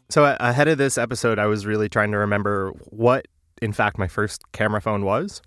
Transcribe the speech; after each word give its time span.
So 0.09 0.35
ahead 0.39 0.67
of 0.67 0.77
this 0.77 0.97
episode, 0.97 1.39
I 1.39 1.45
was 1.45 1.65
really 1.65 1.87
trying 1.89 2.11
to 2.11 2.17
remember 2.17 2.73
what, 2.89 3.27
in 3.61 3.71
fact, 3.73 3.97
my 3.97 4.07
first 4.07 4.43
camera 4.51 4.81
phone 4.81 5.05
was. 5.05 5.41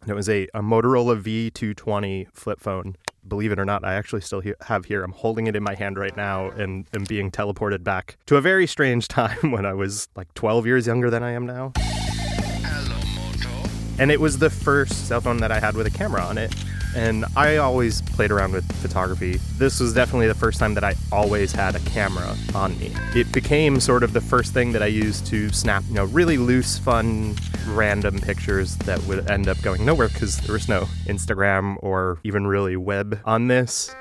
And 0.00 0.10
it 0.10 0.14
was 0.14 0.28
a, 0.28 0.44
a 0.54 0.60
Motorola 0.62 1.20
V220 1.20 2.28
flip 2.32 2.60
phone. 2.60 2.96
Believe 3.26 3.52
it 3.52 3.58
or 3.58 3.64
not, 3.64 3.84
I 3.84 3.94
actually 3.94 4.22
still 4.22 4.40
he- 4.40 4.54
have 4.62 4.86
here. 4.86 5.02
I'm 5.02 5.12
holding 5.12 5.46
it 5.46 5.56
in 5.56 5.62
my 5.62 5.74
hand 5.74 5.98
right 5.98 6.16
now 6.16 6.50
and 6.50 6.86
am 6.94 7.04
being 7.04 7.30
teleported 7.30 7.84
back 7.84 8.16
to 8.26 8.36
a 8.36 8.40
very 8.40 8.66
strange 8.66 9.06
time 9.08 9.50
when 9.50 9.66
I 9.66 9.74
was 9.74 10.08
like 10.16 10.32
12 10.34 10.66
years 10.66 10.86
younger 10.86 11.10
than 11.10 11.22
I 11.22 11.32
am 11.32 11.46
now. 11.46 11.72
And 13.98 14.12
it 14.12 14.20
was 14.20 14.38
the 14.38 14.48
first 14.48 15.08
cell 15.08 15.20
phone 15.20 15.38
that 15.38 15.50
I 15.50 15.58
had 15.58 15.74
with 15.74 15.86
a 15.86 15.90
camera 15.90 16.22
on 16.22 16.38
it. 16.38 16.54
And 16.96 17.24
I 17.36 17.56
always 17.56 18.02
played 18.02 18.30
around 18.30 18.52
with 18.52 18.70
photography. 18.80 19.38
This 19.56 19.80
was 19.80 19.92
definitely 19.92 20.26
the 20.26 20.34
first 20.34 20.58
time 20.58 20.74
that 20.74 20.84
I 20.84 20.94
always 21.12 21.52
had 21.52 21.74
a 21.76 21.80
camera 21.80 22.34
on 22.54 22.78
me. 22.78 22.92
It 23.14 23.30
became 23.32 23.80
sort 23.80 24.02
of 24.02 24.12
the 24.12 24.20
first 24.20 24.52
thing 24.52 24.72
that 24.72 24.82
I 24.82 24.86
used 24.86 25.26
to 25.26 25.50
snap, 25.50 25.84
you 25.88 25.94
know, 25.94 26.04
really 26.06 26.38
loose, 26.38 26.78
fun, 26.78 27.36
random 27.68 28.18
pictures 28.18 28.76
that 28.78 29.02
would 29.04 29.30
end 29.30 29.48
up 29.48 29.60
going 29.62 29.84
nowhere 29.84 30.08
because 30.08 30.38
there 30.38 30.54
was 30.54 30.68
no 30.68 30.82
Instagram 31.06 31.76
or 31.80 32.18
even 32.24 32.46
really 32.46 32.76
web 32.76 33.20
on 33.24 33.48
this. 33.48 33.94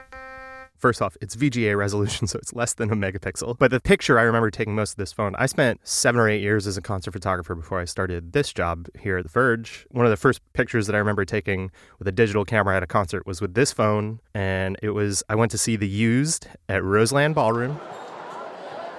First 0.77 1.01
off, 1.01 1.17
it's 1.21 1.35
VGA 1.35 1.75
resolution, 1.75 2.27
so 2.27 2.37
it's 2.37 2.53
less 2.53 2.73
than 2.75 2.91
a 2.91 2.95
megapixel. 2.95 3.57
But 3.57 3.71
the 3.71 3.79
picture 3.79 4.19
I 4.19 4.23
remember 4.23 4.51
taking 4.51 4.75
most 4.75 4.91
of 4.91 4.97
this 4.97 5.11
phone, 5.11 5.35
I 5.37 5.47
spent 5.47 5.79
seven 5.87 6.21
or 6.21 6.29
eight 6.29 6.41
years 6.41 6.67
as 6.67 6.77
a 6.77 6.81
concert 6.81 7.11
photographer 7.11 7.55
before 7.55 7.79
I 7.79 7.85
started 7.85 8.33
this 8.33 8.53
job 8.53 8.87
here 8.99 9.17
at 9.17 9.23
The 9.23 9.29
Verge. 9.29 9.87
One 9.89 10.05
of 10.05 10.11
the 10.11 10.17
first 10.17 10.41
pictures 10.53 10.85
that 10.85 10.95
I 10.95 10.99
remember 10.99 11.25
taking 11.25 11.71
with 11.97 12.07
a 12.07 12.11
digital 12.11 12.45
camera 12.45 12.77
at 12.77 12.83
a 12.83 12.87
concert 12.87 13.25
was 13.25 13.41
with 13.41 13.55
this 13.55 13.71
phone, 13.71 14.19
and 14.35 14.77
it 14.83 14.91
was 14.91 15.23
I 15.27 15.35
went 15.35 15.51
to 15.51 15.57
see 15.57 15.75
The 15.75 15.87
Used 15.87 16.47
at 16.69 16.83
Roseland 16.83 17.33
Ballroom. 17.33 17.79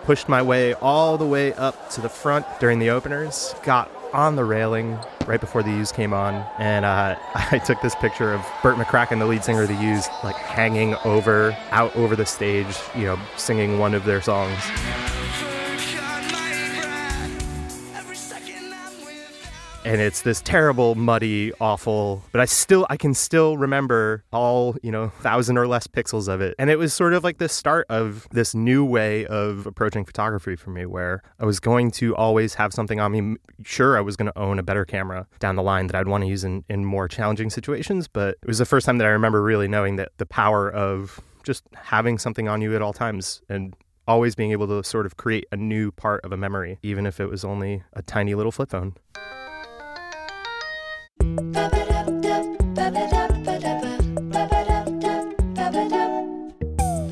Pushed 0.03 0.29
my 0.29 0.43
way 0.43 0.75
all 0.75 1.17
the 1.17 1.27
way 1.27 1.53
up 1.53 1.91
to 1.91 2.01
the 2.01 2.09
front 2.09 2.45
during 2.59 2.81
the 2.81 2.91
openers, 2.91 3.55
got 3.63 3.89
on 4.13 4.37
the 4.37 4.45
railing 4.45 4.99
right 5.27 5.41
before 5.41 5.63
the 5.63 5.71
Used 5.71 5.95
came 5.95 6.13
on, 6.13 6.35
and 6.59 6.85
uh, 6.85 7.17
I 7.35 7.59
took 7.59 7.81
this 7.81 7.95
picture 7.97 8.33
of 8.33 8.45
Bert 8.63 8.77
McCracken, 8.77 9.19
the 9.19 9.27
lead 9.27 9.45
singer 9.45 9.63
of 9.63 9.69
the 9.69 9.75
Used, 9.75 10.11
like 10.25 10.37
hanging 10.37 10.95
over, 11.05 11.57
out 11.71 11.95
over 11.97 12.17
the 12.17 12.27
stage, 12.27 12.79
you 12.95 13.05
know, 13.05 13.19
singing 13.37 13.79
one 13.79 13.95
of 13.95 14.05
their 14.05 14.23
songs. 14.23 14.59
And 19.85 20.01
it's 20.01 20.23
this 20.23 20.41
terrible, 20.41 20.95
muddy, 20.95 21.53
awful. 21.61 22.23
But 22.33 22.41
I 22.41 22.45
still, 22.45 22.87
I 22.91 22.97
can 22.97 23.15
still 23.15 23.57
remember 23.57 24.25
all 24.33 24.77
you 24.83 24.91
know, 24.91 25.09
thousand 25.21 25.59
or 25.59 25.67
less 25.67 25.87
pixels 25.87 26.29
of 26.29 26.41
it, 26.41 26.55
and 26.59 26.71
it 26.71 26.79
was 26.79 26.93
sort 26.93 27.15
of 27.15 27.25
like 27.25 27.39
the 27.39 27.49
start 27.49 27.87
of 27.89 28.29
this 28.31 28.55
new 28.55 28.85
way 28.85 29.27
of 29.27 29.67
approaching 29.67 30.05
photography 30.05 30.57
for 30.57 30.71
me, 30.71 30.87
where 30.87 31.23
I 31.39 31.45
was 31.45 31.61
going 31.61 31.91
to 31.93 32.15
always 32.17 32.55
have 32.55 32.73
something 32.73 33.01
on 33.01 33.13
me. 33.13 33.37
Sure, 33.65 33.97
I 33.97 34.01
was 34.01 34.17
going 34.17 34.31
to 34.31 34.39
own 34.39 34.59
a 34.59 34.63
better 34.63 34.85
camera 34.85 35.27
down 35.39 35.57
the 35.57 35.63
line 35.63 35.87
that 35.89 35.97
I'd 35.97 36.09
want 36.09 36.23
to 36.25 36.29
use 36.29 36.45
in, 36.45 36.65
in 36.69 36.85
more 36.85 37.09
challenging 37.09 37.51
situations, 37.51 38.09
but 38.09 38.37
it 38.43 38.47
was 38.47 38.59
the 38.59 38.67
first 38.67 38.87
time 38.87 38.99
that 38.99 39.07
I 39.07 39.11
remember 39.11 39.43
really 39.43 39.69
knowing 39.69 39.97
that 39.97 40.13
the 40.19 40.27
power 40.27 40.71
of 40.71 41.21
just 41.45 41.65
having 41.75 42.19
something 42.19 42.49
on 42.49 42.61
you 42.61 42.75
at 42.77 42.83
all 42.83 42.93
times 42.93 43.41
and 43.49 43.75
always 44.07 44.35
being 44.35 44.53
able 44.53 44.67
to 44.67 44.83
sort 44.83 45.07
of 45.07 45.17
create 45.17 45.47
a 45.53 45.57
new 45.57 45.93
part 45.93 46.25
of 46.25 46.33
a 46.33 46.37
memory, 46.37 46.79
even 46.83 47.07
if 47.07 47.21
it 47.21 47.27
was 47.27 47.45
only 47.45 47.83
a 47.93 48.03
tiny 48.03 48.35
little 48.35 48.53
flip 48.53 48.71
phone. 48.71 48.95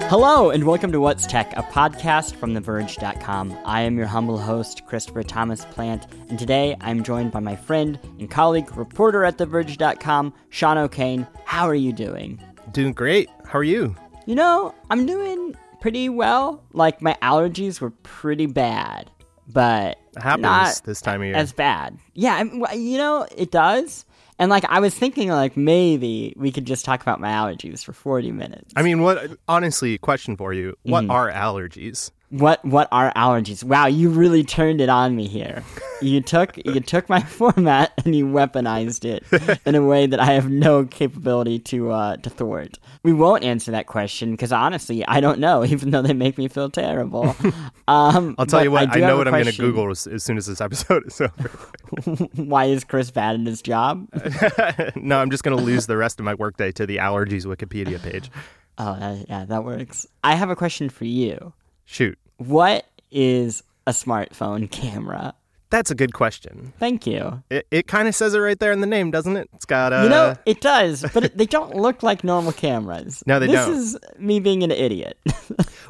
Hello, 0.08 0.50
and 0.50 0.64
welcome 0.64 0.92
to 0.92 1.00
What's 1.00 1.26
Tech, 1.26 1.52
a 1.56 1.62
podcast 1.64 2.36
from 2.36 2.54
TheVerge.com. 2.54 3.58
I 3.64 3.80
am 3.80 3.96
your 3.98 4.06
humble 4.06 4.38
host, 4.38 4.86
Christopher 4.86 5.24
Thomas 5.24 5.64
Plante, 5.64 6.06
and 6.28 6.38
today 6.38 6.76
I'm 6.80 7.02
joined 7.02 7.32
by 7.32 7.40
my 7.40 7.56
friend 7.56 7.98
and 8.20 8.30
colleague, 8.30 8.76
reporter 8.76 9.24
at 9.24 9.36
TheVerge.com, 9.38 10.32
Sean 10.50 10.78
O'Kane. 10.78 11.26
How 11.44 11.66
are 11.66 11.74
you 11.74 11.92
doing? 11.92 12.40
Doing 12.72 12.92
great. 12.92 13.28
How 13.46 13.58
are 13.58 13.64
you? 13.64 13.96
You 14.26 14.36
know, 14.36 14.74
I'm 14.90 15.06
doing 15.06 15.56
pretty 15.80 16.08
well. 16.08 16.62
Like, 16.72 17.02
my 17.02 17.16
allergies 17.20 17.80
were 17.80 17.90
pretty 17.90 18.46
bad, 18.46 19.10
but 19.48 19.98
It 20.16 20.22
happens 20.22 20.42
not 20.42 20.80
this 20.84 21.00
time 21.00 21.20
of 21.22 21.26
year. 21.26 21.34
as 21.36 21.52
bad. 21.52 21.98
Yeah, 22.14 22.34
I 22.36 22.44
mean, 22.44 22.64
you 22.74 22.98
know, 22.98 23.26
it 23.36 23.50
does. 23.50 24.04
And 24.38 24.50
like, 24.50 24.64
I 24.68 24.80
was 24.80 24.94
thinking, 24.94 25.30
like, 25.30 25.56
maybe 25.56 26.34
we 26.36 26.52
could 26.52 26.66
just 26.66 26.84
talk 26.84 27.00
about 27.00 27.20
my 27.20 27.30
allergies 27.30 27.82
for 27.82 27.92
40 27.94 28.32
minutes. 28.32 28.72
I 28.76 28.82
mean, 28.82 29.00
what? 29.02 29.38
Honestly, 29.48 29.96
question 29.98 30.36
for 30.36 30.52
you: 30.52 30.76
What 30.82 31.04
Mm-hmm. 31.04 31.10
are 31.10 31.30
allergies? 31.32 32.10
What 32.30 32.64
what 32.64 32.88
are 32.90 33.12
allergies? 33.14 33.62
Wow, 33.62 33.86
you 33.86 34.10
really 34.10 34.42
turned 34.42 34.80
it 34.80 34.88
on 34.88 35.14
me 35.14 35.28
here. 35.28 35.62
You 36.02 36.20
took 36.20 36.56
you 36.64 36.80
took 36.80 37.08
my 37.08 37.20
format 37.22 37.92
and 38.04 38.16
you 38.16 38.26
weaponized 38.26 39.04
it 39.04 39.60
in 39.64 39.76
a 39.76 39.82
way 39.82 40.06
that 40.06 40.18
I 40.18 40.32
have 40.32 40.50
no 40.50 40.84
capability 40.84 41.60
to 41.60 41.92
uh, 41.92 42.16
to 42.16 42.30
thwart. 42.30 42.80
We 43.04 43.12
won't 43.12 43.44
answer 43.44 43.70
that 43.70 43.86
question 43.86 44.32
because 44.32 44.50
honestly, 44.50 45.06
I 45.06 45.20
don't 45.20 45.38
know. 45.38 45.64
Even 45.76 45.90
though 45.90 46.02
they 46.02 46.14
make 46.14 46.36
me 46.36 46.48
feel 46.48 46.70
terrible. 46.70 47.36
Um, 47.88 48.34
I'll 48.36 48.46
tell 48.46 48.64
you 48.64 48.72
what. 48.72 48.90
I, 48.90 48.94
do 48.94 49.00
know 49.02 49.16
what 49.16 49.28
I'm 49.28 49.32
going 49.32 49.44
to. 49.46 49.52
Google 49.52 49.90
as, 49.90 50.08
as 50.08 50.24
soon 50.24 50.36
as 50.36 50.46
this 50.46 50.60
episode 50.60 51.06
is 51.06 51.20
over. 51.20 51.48
Why 52.34 52.64
is 52.64 52.82
Chris 52.82 53.12
bad 53.12 53.38
at 53.38 53.46
his 53.46 53.62
job? 53.62 54.08
no, 54.96 55.20
I'm 55.20 55.30
just 55.30 55.44
going 55.44 55.56
to 55.56 55.62
lose 55.62 55.86
the 55.86 55.96
rest 55.96 56.18
of 56.18 56.24
my 56.24 56.34
workday 56.34 56.72
to 56.72 56.84
the 56.84 56.96
allergies 56.96 57.46
Wikipedia 57.46 58.02
page. 58.02 58.28
Oh, 58.76 58.98
that, 58.98 59.26
yeah, 59.28 59.44
that 59.44 59.64
works. 59.64 60.08
I 60.24 60.34
have 60.34 60.50
a 60.50 60.56
question 60.56 60.88
for 60.88 61.04
you. 61.04 61.52
Shoot, 61.86 62.18
What 62.36 62.84
is 63.10 63.62
a 63.86 63.92
smartphone 63.92 64.70
camera? 64.70 65.34
that's 65.68 65.90
a 65.90 65.96
good 65.96 66.14
question. 66.14 66.72
Thank 66.78 67.06
you. 67.06 67.42
It, 67.50 67.66
it 67.70 67.86
kind 67.88 68.06
of 68.06 68.14
says 68.14 68.34
it 68.34 68.38
right 68.38 68.58
there 68.58 68.70
in 68.70 68.80
the 68.80 68.86
name, 68.86 69.10
doesn't 69.10 69.36
it? 69.36 69.48
It's 69.52 69.64
got 69.64 69.92
a. 69.92 70.04
You 70.04 70.08
know, 70.08 70.36
it 70.46 70.60
does, 70.60 71.04
but 71.12 71.24
it, 71.24 71.36
they 71.36 71.44
don't 71.46 71.74
look 71.74 72.02
like 72.04 72.22
normal 72.22 72.52
cameras. 72.52 73.22
No, 73.26 73.38
they 73.40 73.46
this 73.46 73.56
don't. 73.56 73.70
This 73.74 73.84
is 73.94 73.98
me 74.18 74.38
being 74.40 74.62
an 74.62 74.70
idiot. 74.70 75.18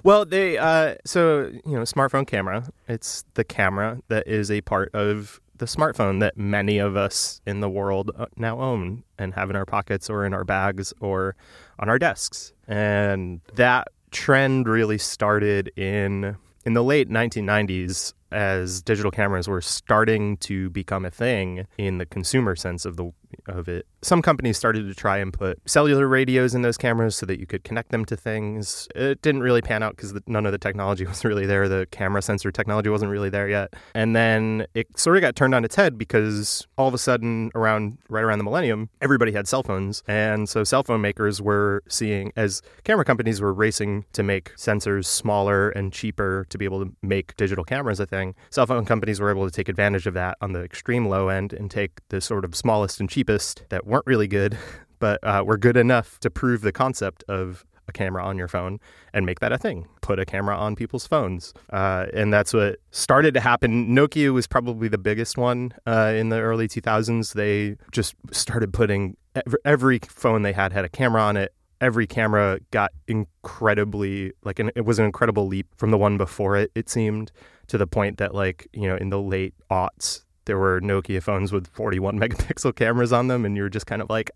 Well, 0.07 0.25
they 0.25 0.57
uh, 0.57 0.95
so 1.05 1.51
you 1.65 1.73
know, 1.73 1.81
smartphone 1.81 2.28
camera. 2.28 2.69
It's 2.87 3.25
the 3.34 3.43
camera 3.43 3.99
that 4.07 4.28
is 4.28 4.53
a 4.53 4.61
part 4.61 4.95
of 4.95 5.41
the 5.57 5.67
smartphone 5.67 6.21
that 6.21 6.37
many 6.37 6.78
of 6.78 6.97
us 6.97 7.41
in 7.45 7.59
the 7.59 7.69
world 7.69 8.13
uh, 8.17 8.27
now 8.37 8.61
own 8.61 9.03
and 9.19 9.34
have 9.34 9.51
in 9.51 9.57
our 9.57 9.65
pockets 9.65 10.09
or 10.09 10.25
in 10.25 10.33
our 10.33 10.45
bags 10.45 10.93
or 11.01 11.34
on 11.81 11.89
our 11.89 11.99
desks. 11.99 12.53
And 12.69 13.41
that 13.55 13.89
trend 14.11 14.69
really 14.69 14.99
started 14.99 15.72
in 15.77 16.36
in 16.65 16.75
the 16.75 16.83
late 16.83 17.09
1990s 17.09 18.13
as 18.33 18.83
digital 18.83 19.10
cameras 19.10 19.47
were 19.47 19.60
starting 19.60 20.36
to 20.39 20.69
become 20.71 21.04
a 21.04 21.10
thing 21.10 21.66
in 21.78 21.98
the 21.98 22.07
consumer 22.07 22.57
sense 22.57 22.84
of 22.84 22.97
the 22.97 23.13
of 23.47 23.68
it. 23.68 23.86
Some 24.03 24.22
companies 24.22 24.56
started 24.56 24.86
to 24.86 24.94
try 24.94 25.18
and 25.18 25.33
put 25.33 25.59
cellular 25.68 26.06
radios 26.06 26.54
in 26.54 26.62
those 26.62 26.77
cameras 26.77 27.16
so 27.16 27.27
that 27.27 27.41
you 27.41 27.47
could 27.47 27.65
connect 27.65 27.91
them 27.91 28.04
to 28.06 28.16
things. 28.16 28.88
It 28.94 29.22
didn't 29.22 29.42
really 29.42 29.62
pan 29.62 29.83
out 29.83 29.97
because 29.97 30.15
none 30.27 30.47
of 30.47 30.53
the 30.53 30.59
technology 30.59 31.04
was 31.06 31.24
really 31.24 31.47
there. 31.47 31.68
The 31.68 31.86
camera 31.91 32.22
sensor 32.22 32.50
technology 32.50 32.88
wasn't 32.88 33.10
really 33.10 33.30
there 33.30 33.48
yet. 33.48 33.74
And 33.94 34.15
then 34.15 34.66
it 34.74 34.86
sort 34.98 35.16
of 35.16 35.22
got 35.22 35.36
turned 35.36 35.54
on 35.54 35.65
its 35.65 35.74
head 35.74 35.98
because 35.98 36.66
all 36.78 36.88
of 36.88 36.94
a 36.94 36.98
sudden, 36.98 37.50
around 37.54 37.98
right 38.09 38.24
around 38.24 38.38
the 38.38 38.44
millennium, 38.44 38.88
everybody 39.00 39.33
had 39.33 39.48
cell 39.48 39.62
phones, 39.62 40.03
and 40.06 40.48
so 40.48 40.65
cell 40.65 40.83
phone 40.83 41.00
makers 41.00 41.41
were 41.41 41.83
seeing 41.88 42.33
as 42.36 42.62
camera 42.84 43.04
companies 43.04 43.41
were 43.41 43.53
racing 43.53 44.04
to 44.12 44.22
make 44.22 44.54
sensors 44.56 45.06
smaller 45.06 45.71
and 45.71 45.92
cheaper 45.92 46.47
to 46.50 46.59
be 46.59 46.65
able 46.65 46.84
to 46.84 46.92
make 47.03 47.36
digital 47.36 47.65
cameras 47.65 48.00
a 48.00 48.06
thing. 48.06 48.34
Cell 48.50 48.66
phone 48.66 48.84
companies 48.84 49.21
were 49.21 49.30
able 49.30 49.44
to 49.44 49.50
take 49.50 49.68
advantage 49.68 50.06
of 50.06 50.15
that 50.15 50.36
on 50.41 50.53
the 50.53 50.62
extreme 50.62 51.06
low 51.09 51.28
end 51.28 51.53
and 51.53 51.71
take 51.71 52.00
the 52.09 52.21
sort 52.21 52.44
of 52.44 52.54
smallest 52.54 53.00
and 53.00 53.09
cheapest 53.09 53.26
that 53.69 53.87
weren't 53.87 54.07
really 54.07 54.28
good, 54.28 54.57
but 54.99 55.23
uh, 55.23 55.43
were 55.47 55.59
good 55.59 55.77
enough 55.77 56.19
to 56.21 56.31
prove 56.31 56.63
the 56.63 56.73
concept 56.73 57.25
of 57.28 57.65
a 57.89 57.93
camera 57.93 58.25
on 58.25 58.37
your 58.37 58.49
phone 58.49 58.81
and 59.13 59.25
make 59.25 59.39
that 59.41 59.53
a 59.53 59.59
thing. 59.59 59.87
Put 60.01 60.19
a 60.19 60.25
camera 60.25 60.57
on 60.57 60.75
people's 60.75 61.07
phones. 61.07 61.55
Uh, 61.71 62.07
and 62.13 62.33
that's 62.33 62.53
what 62.53 62.81
started 62.91 63.33
to 63.34 63.41
happen. 63.41 63.95
Nokia 63.95 64.33
was 64.33 64.47
probably 64.49 64.89
the 64.89 64.99
biggest 64.99 65.39
one 65.39 65.73
uh, 65.87 66.13
in 66.17 66.31
the 66.31 66.41
early 66.41 66.67
2000s. 66.67 67.34
They 67.34 67.77
just 67.93 68.15
started 68.33 68.73
putting 68.73 69.17
every 69.65 70.01
phone 70.09 70.43
they 70.43 70.53
had 70.53 70.72
had 70.72 70.84
a 70.84 70.89
camera 70.89 71.22
on 71.22 71.37
it 71.37 71.53
every 71.81 72.07
camera 72.07 72.59
got 72.71 72.93
incredibly 73.07 74.33
like 74.45 74.59
an, 74.59 74.71
it 74.75 74.84
was 74.84 74.99
an 74.99 75.05
incredible 75.05 75.47
leap 75.47 75.67
from 75.77 75.91
the 75.91 75.99
one 75.99 76.17
before 76.17 76.57
it 76.57 76.71
it 76.75 76.89
seemed 76.89 77.31
to 77.67 77.77
the 77.77 77.87
point 77.87 78.19
that 78.19 78.34
like 78.34 78.67
you 78.72 78.89
know 78.89 78.97
in 78.97 79.11
the 79.11 79.21
late 79.21 79.55
aughts 79.71 80.22
there 80.47 80.59
were 80.59 80.81
Nokia 80.81 81.22
phones 81.22 81.53
with 81.53 81.69
41 81.69 82.19
megapixel 82.21 82.75
cameras 82.75 83.13
on 83.13 83.28
them 83.28 83.45
and 83.45 83.57
you're 83.57 83.69
just 83.69 83.87
kind 83.87 84.01
of 84.01 84.09
like 84.10 84.31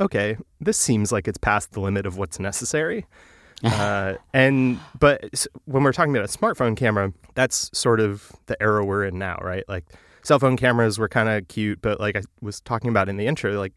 okay 0.00 0.36
this 0.60 0.76
seems 0.76 1.12
like 1.12 1.28
it's 1.28 1.38
past 1.38 1.72
the 1.72 1.80
limit 1.80 2.06
of 2.06 2.18
what's 2.18 2.38
necessary. 2.38 3.06
Uh, 3.62 4.16
and 4.34 4.78
but 4.98 5.46
when 5.64 5.84
we're 5.84 5.92
talking 5.92 6.14
about 6.14 6.28
a 6.28 6.38
smartphone 6.38 6.76
camera 6.76 7.10
that's 7.34 7.70
sort 7.72 7.98
of 7.98 8.30
the 8.44 8.60
era 8.62 8.84
we're 8.84 9.04
in 9.04 9.18
now 9.18 9.38
right? 9.40 9.64
Like 9.68 9.86
cell 10.22 10.38
phone 10.38 10.58
cameras 10.58 10.98
were 10.98 11.08
kind 11.08 11.30
of 11.30 11.48
cute 11.48 11.80
but 11.80 11.98
like 11.98 12.14
I 12.14 12.22
was 12.42 12.60
talking 12.60 12.90
about 12.90 13.08
in 13.08 13.16
the 13.16 13.26
intro 13.26 13.58
like 13.58 13.72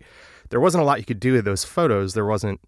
there 0.50 0.60
wasn't 0.60 0.82
a 0.82 0.86
lot 0.86 1.00
you 1.00 1.06
could 1.06 1.22
do 1.22 1.34
with 1.34 1.46
those 1.46 1.64
photos. 1.64 2.16
There 2.16 2.26
wasn't 2.26 2.60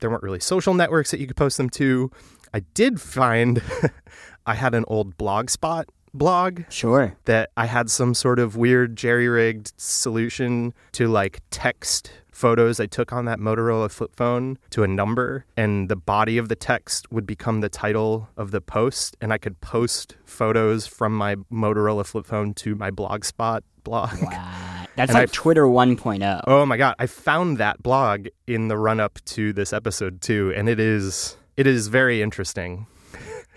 there 0.00 0.10
weren't 0.10 0.22
really 0.22 0.40
social 0.40 0.74
networks 0.74 1.10
that 1.10 1.20
you 1.20 1.26
could 1.26 1.36
post 1.36 1.56
them 1.56 1.70
to. 1.70 2.10
I 2.52 2.60
did 2.74 3.00
find 3.00 3.62
I 4.46 4.54
had 4.54 4.74
an 4.74 4.84
old 4.88 5.16
blogspot 5.16 5.84
blog. 6.14 6.62
Sure. 6.70 7.16
That 7.26 7.50
I 7.56 7.66
had 7.66 7.90
some 7.90 8.14
sort 8.14 8.38
of 8.38 8.56
weird 8.56 8.96
jerry 8.96 9.28
rigged 9.28 9.72
solution 9.76 10.72
to 10.92 11.08
like 11.08 11.40
text 11.50 12.12
photos 12.34 12.80
I 12.80 12.86
took 12.86 13.12
on 13.12 13.26
that 13.26 13.38
Motorola 13.38 13.90
flip 13.90 14.16
phone 14.16 14.58
to 14.70 14.82
a 14.82 14.88
number, 14.88 15.46
and 15.56 15.88
the 15.88 15.96
body 15.96 16.36
of 16.36 16.48
the 16.48 16.56
text 16.56 17.10
would 17.12 17.26
become 17.26 17.60
the 17.60 17.68
title 17.68 18.28
of 18.36 18.50
the 18.50 18.60
post, 18.60 19.16
and 19.20 19.32
I 19.32 19.38
could 19.38 19.60
post 19.60 20.16
photos 20.24 20.86
from 20.86 21.16
my 21.16 21.36
Motorola 21.52 22.04
flip 22.04 22.26
phone 22.26 22.54
to 22.54 22.74
my 22.74 22.90
blogspot 22.90 23.60
blog. 23.84 24.20
Wow. 24.20 24.86
That's 24.96 25.10
and 25.10 25.18
like 25.18 25.30
I, 25.30 25.32
Twitter 25.32 25.64
1.0. 25.64 26.44
Oh 26.46 26.64
my 26.66 26.76
god, 26.76 26.94
I 26.98 27.06
found 27.06 27.58
that 27.58 27.82
blog 27.82 28.28
in 28.46 28.68
the 28.68 28.76
run 28.76 29.00
up 29.00 29.18
to 29.26 29.52
this 29.52 29.72
episode 29.72 30.20
too, 30.20 30.52
and 30.56 30.68
it 30.68 30.78
is 30.78 31.36
it 31.56 31.66
is 31.66 31.88
very 31.88 32.22
interesting. 32.22 32.86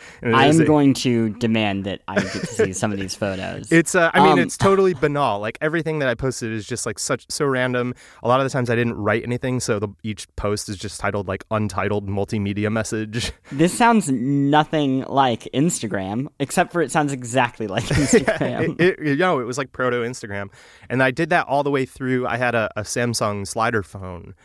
I'm 0.23 0.65
going 0.65 0.93
to 0.95 1.29
demand 1.29 1.85
that 1.85 2.01
I 2.07 2.15
get 2.15 2.31
to 2.31 2.45
see 2.45 2.73
some 2.73 2.91
of 2.91 2.99
these 2.99 3.15
photos. 3.15 3.71
It's, 3.77 3.95
uh, 3.95 4.09
I 4.13 4.21
mean, 4.21 4.33
um, 4.33 4.39
it's 4.39 4.57
totally 4.57 4.93
banal. 4.93 5.39
Like 5.39 5.57
everything 5.61 5.99
that 5.99 6.07
I 6.07 6.15
posted 6.15 6.51
is 6.51 6.65
just 6.65 6.85
like 6.85 6.97
such 6.97 7.25
so 7.29 7.45
random. 7.45 7.93
A 8.23 8.27
lot 8.27 8.39
of 8.39 8.45
the 8.45 8.49
times 8.49 8.69
I 8.69 8.75
didn't 8.75 8.95
write 8.95 9.23
anything, 9.23 9.59
so 9.59 9.77
the, 9.77 9.89
each 10.03 10.27
post 10.35 10.67
is 10.67 10.77
just 10.77 10.99
titled 10.99 11.27
like 11.27 11.43
untitled 11.51 12.07
multimedia 12.07 12.71
message. 12.71 13.31
This 13.51 13.75
sounds 13.75 14.09
nothing 14.09 15.03
like 15.05 15.47
Instagram, 15.53 16.27
except 16.39 16.71
for 16.71 16.81
it 16.81 16.91
sounds 16.91 17.11
exactly 17.13 17.67
like 17.67 17.85
Instagram. 17.85 18.79
it, 18.79 18.99
it, 18.99 19.07
you 19.07 19.15
know, 19.15 19.39
it 19.39 19.45
was 19.45 19.57
like 19.57 19.71
proto 19.71 19.97
Instagram, 19.97 20.49
and 20.89 21.01
I 21.01 21.11
did 21.11 21.29
that 21.29 21.47
all 21.47 21.63
the 21.63 21.71
way 21.71 21.85
through. 21.85 22.27
I 22.27 22.37
had 22.37 22.55
a, 22.55 22.69
a 22.75 22.81
Samsung 22.81 23.47
slider 23.47 23.83
phone. 23.83 24.35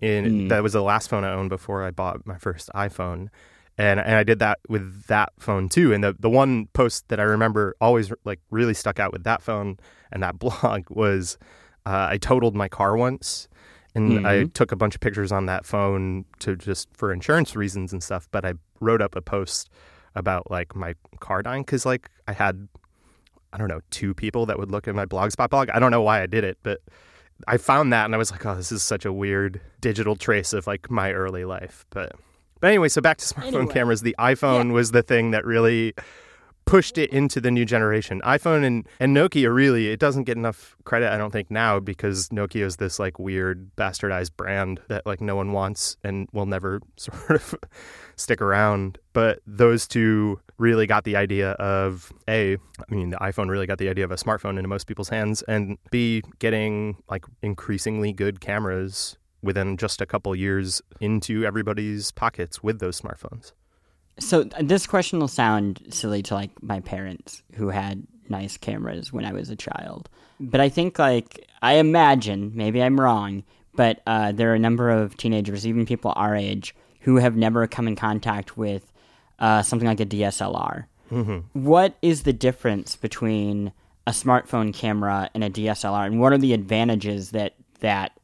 In, 0.00 0.24
mm. 0.24 0.48
that 0.50 0.62
was 0.62 0.74
the 0.74 0.82
last 0.82 1.08
phone 1.08 1.24
I 1.24 1.32
owned 1.32 1.50
before 1.50 1.82
I 1.82 1.90
bought 1.90 2.24
my 2.26 2.38
first 2.38 2.70
iPhone 2.74 3.30
and 3.78 4.00
and 4.00 4.16
I 4.16 4.24
did 4.24 4.40
that 4.40 4.58
with 4.68 5.06
that 5.06 5.32
phone 5.38 5.68
too. 5.68 5.94
And 5.94 6.02
the 6.02 6.14
the 6.18 6.28
one 6.28 6.66
post 6.72 7.08
that 7.08 7.20
I 7.20 7.22
remember 7.22 7.76
always 7.80 8.12
like 8.24 8.40
really 8.50 8.74
stuck 8.74 8.98
out 8.98 9.12
with 9.12 9.24
that 9.24 9.40
phone 9.40 9.78
and 10.12 10.22
that 10.22 10.38
blog 10.38 10.82
was 10.90 11.38
uh, 11.86 12.08
I 12.10 12.18
totaled 12.18 12.54
my 12.54 12.68
car 12.68 12.96
once, 12.96 13.48
and 13.94 14.12
mm-hmm. 14.12 14.26
I 14.26 14.44
took 14.52 14.72
a 14.72 14.76
bunch 14.76 14.94
of 14.94 15.00
pictures 15.00 15.32
on 15.32 15.46
that 15.46 15.64
phone 15.64 16.24
to 16.40 16.56
just 16.56 16.88
for 16.92 17.12
insurance 17.12 17.54
reasons 17.54 17.92
and 17.92 18.02
stuff. 18.02 18.28
But 18.32 18.44
I 18.44 18.54
wrote 18.80 19.00
up 19.00 19.14
a 19.14 19.22
post 19.22 19.70
about 20.14 20.50
like 20.50 20.74
my 20.74 20.94
car 21.20 21.42
dying 21.42 21.62
because 21.62 21.86
like 21.86 22.10
I 22.26 22.32
had 22.32 22.68
I 23.52 23.58
don't 23.58 23.68
know 23.68 23.80
two 23.90 24.12
people 24.12 24.44
that 24.46 24.58
would 24.58 24.72
look 24.72 24.88
at 24.88 24.94
my 24.94 25.06
blogspot 25.06 25.50
blog. 25.50 25.70
I 25.70 25.78
don't 25.78 25.92
know 25.92 26.02
why 26.02 26.20
I 26.20 26.26
did 26.26 26.44
it, 26.44 26.58
but. 26.62 26.80
I 27.46 27.56
found 27.56 27.92
that 27.92 28.04
and 28.04 28.16
I 28.16 28.18
was 28.18 28.32
like, 28.32 28.44
oh, 28.44 28.56
this 28.56 28.72
is 28.72 28.82
such 28.82 29.04
a 29.04 29.12
weird 29.12 29.60
digital 29.80 30.16
trace 30.16 30.52
of 30.52 30.66
like 30.66 30.90
my 30.90 31.12
early 31.12 31.44
life. 31.44 31.86
But 31.90 32.16
but 32.60 32.68
anyway, 32.68 32.88
so 32.88 33.00
back 33.00 33.18
to 33.18 33.24
smartphone 33.24 33.46
anyway. 33.46 33.72
cameras. 33.72 34.02
The 34.02 34.16
iPhone 34.18 34.66
yeah. 34.66 34.72
was 34.72 34.92
the 34.92 35.02
thing 35.02 35.30
that 35.32 35.44
really 35.44 35.94
pushed 36.68 36.98
it 36.98 37.10
into 37.10 37.40
the 37.40 37.50
new 37.50 37.64
generation. 37.64 38.20
iPhone 38.26 38.62
and, 38.62 38.86
and 39.00 39.16
Nokia 39.16 39.52
really, 39.52 39.88
it 39.88 39.98
doesn't 39.98 40.24
get 40.24 40.36
enough 40.36 40.76
credit, 40.84 41.10
I 41.10 41.16
don't 41.16 41.30
think, 41.30 41.50
now 41.50 41.80
because 41.80 42.28
Nokia 42.28 42.64
is 42.64 42.76
this 42.76 42.98
like 42.98 43.18
weird 43.18 43.74
bastardized 43.76 44.36
brand 44.36 44.80
that 44.88 45.06
like 45.06 45.22
no 45.22 45.34
one 45.34 45.52
wants 45.52 45.96
and 46.04 46.28
will 46.32 46.44
never 46.44 46.80
sort 46.96 47.30
of 47.30 47.54
stick 48.16 48.42
around. 48.42 48.98
But 49.14 49.40
those 49.46 49.88
two 49.88 50.40
really 50.58 50.86
got 50.86 51.04
the 51.04 51.16
idea 51.16 51.52
of 51.52 52.12
A, 52.28 52.56
I 52.56 52.94
mean, 52.94 53.10
the 53.10 53.16
iPhone 53.16 53.48
really 53.48 53.66
got 53.66 53.78
the 53.78 53.88
idea 53.88 54.04
of 54.04 54.10
a 54.10 54.16
smartphone 54.16 54.58
into 54.58 54.68
most 54.68 54.86
people's 54.86 55.08
hands, 55.08 55.40
and 55.42 55.78
B, 55.90 56.22
getting 56.38 57.02
like 57.08 57.24
increasingly 57.42 58.12
good 58.12 58.40
cameras 58.40 59.16
within 59.42 59.76
just 59.76 60.00
a 60.00 60.06
couple 60.06 60.34
years 60.34 60.82
into 61.00 61.44
everybody's 61.44 62.10
pockets 62.10 62.62
with 62.62 62.80
those 62.80 63.00
smartphones. 63.00 63.52
So 64.18 64.44
this 64.60 64.86
question 64.86 65.20
will 65.20 65.28
sound 65.28 65.86
silly 65.90 66.22
to 66.24 66.34
like 66.34 66.62
my 66.62 66.80
parents 66.80 67.42
who 67.54 67.68
had 67.68 68.06
nice 68.28 68.56
cameras 68.56 69.12
when 69.12 69.24
I 69.24 69.32
was 69.32 69.48
a 69.48 69.56
child, 69.56 70.08
but 70.40 70.60
I 70.60 70.68
think 70.68 70.98
like 70.98 71.46
I 71.62 71.74
imagine 71.74 72.52
maybe 72.54 72.82
I'm 72.82 73.00
wrong, 73.00 73.44
but 73.74 74.00
uh, 74.06 74.32
there 74.32 74.50
are 74.50 74.56
a 74.56 74.58
number 74.58 74.90
of 74.90 75.16
teenagers, 75.16 75.66
even 75.66 75.86
people 75.86 76.12
our 76.16 76.34
age, 76.34 76.74
who 77.00 77.16
have 77.16 77.36
never 77.36 77.66
come 77.66 77.86
in 77.86 77.96
contact 77.96 78.56
with 78.56 78.92
uh, 79.38 79.62
something 79.62 79.86
like 79.86 80.00
a 80.00 80.06
DSLR. 80.06 80.86
Mm-hmm. 81.12 81.64
What 81.64 81.96
is 82.02 82.24
the 82.24 82.32
difference 82.32 82.96
between 82.96 83.72
a 84.06 84.10
smartphone 84.10 84.74
camera 84.74 85.30
and 85.34 85.44
a 85.44 85.50
DSLR, 85.50 86.06
and 86.06 86.20
what 86.20 86.32
are 86.32 86.38
the 86.38 86.54
advantages 86.54 87.30
that 87.30 87.54
that 87.80 88.18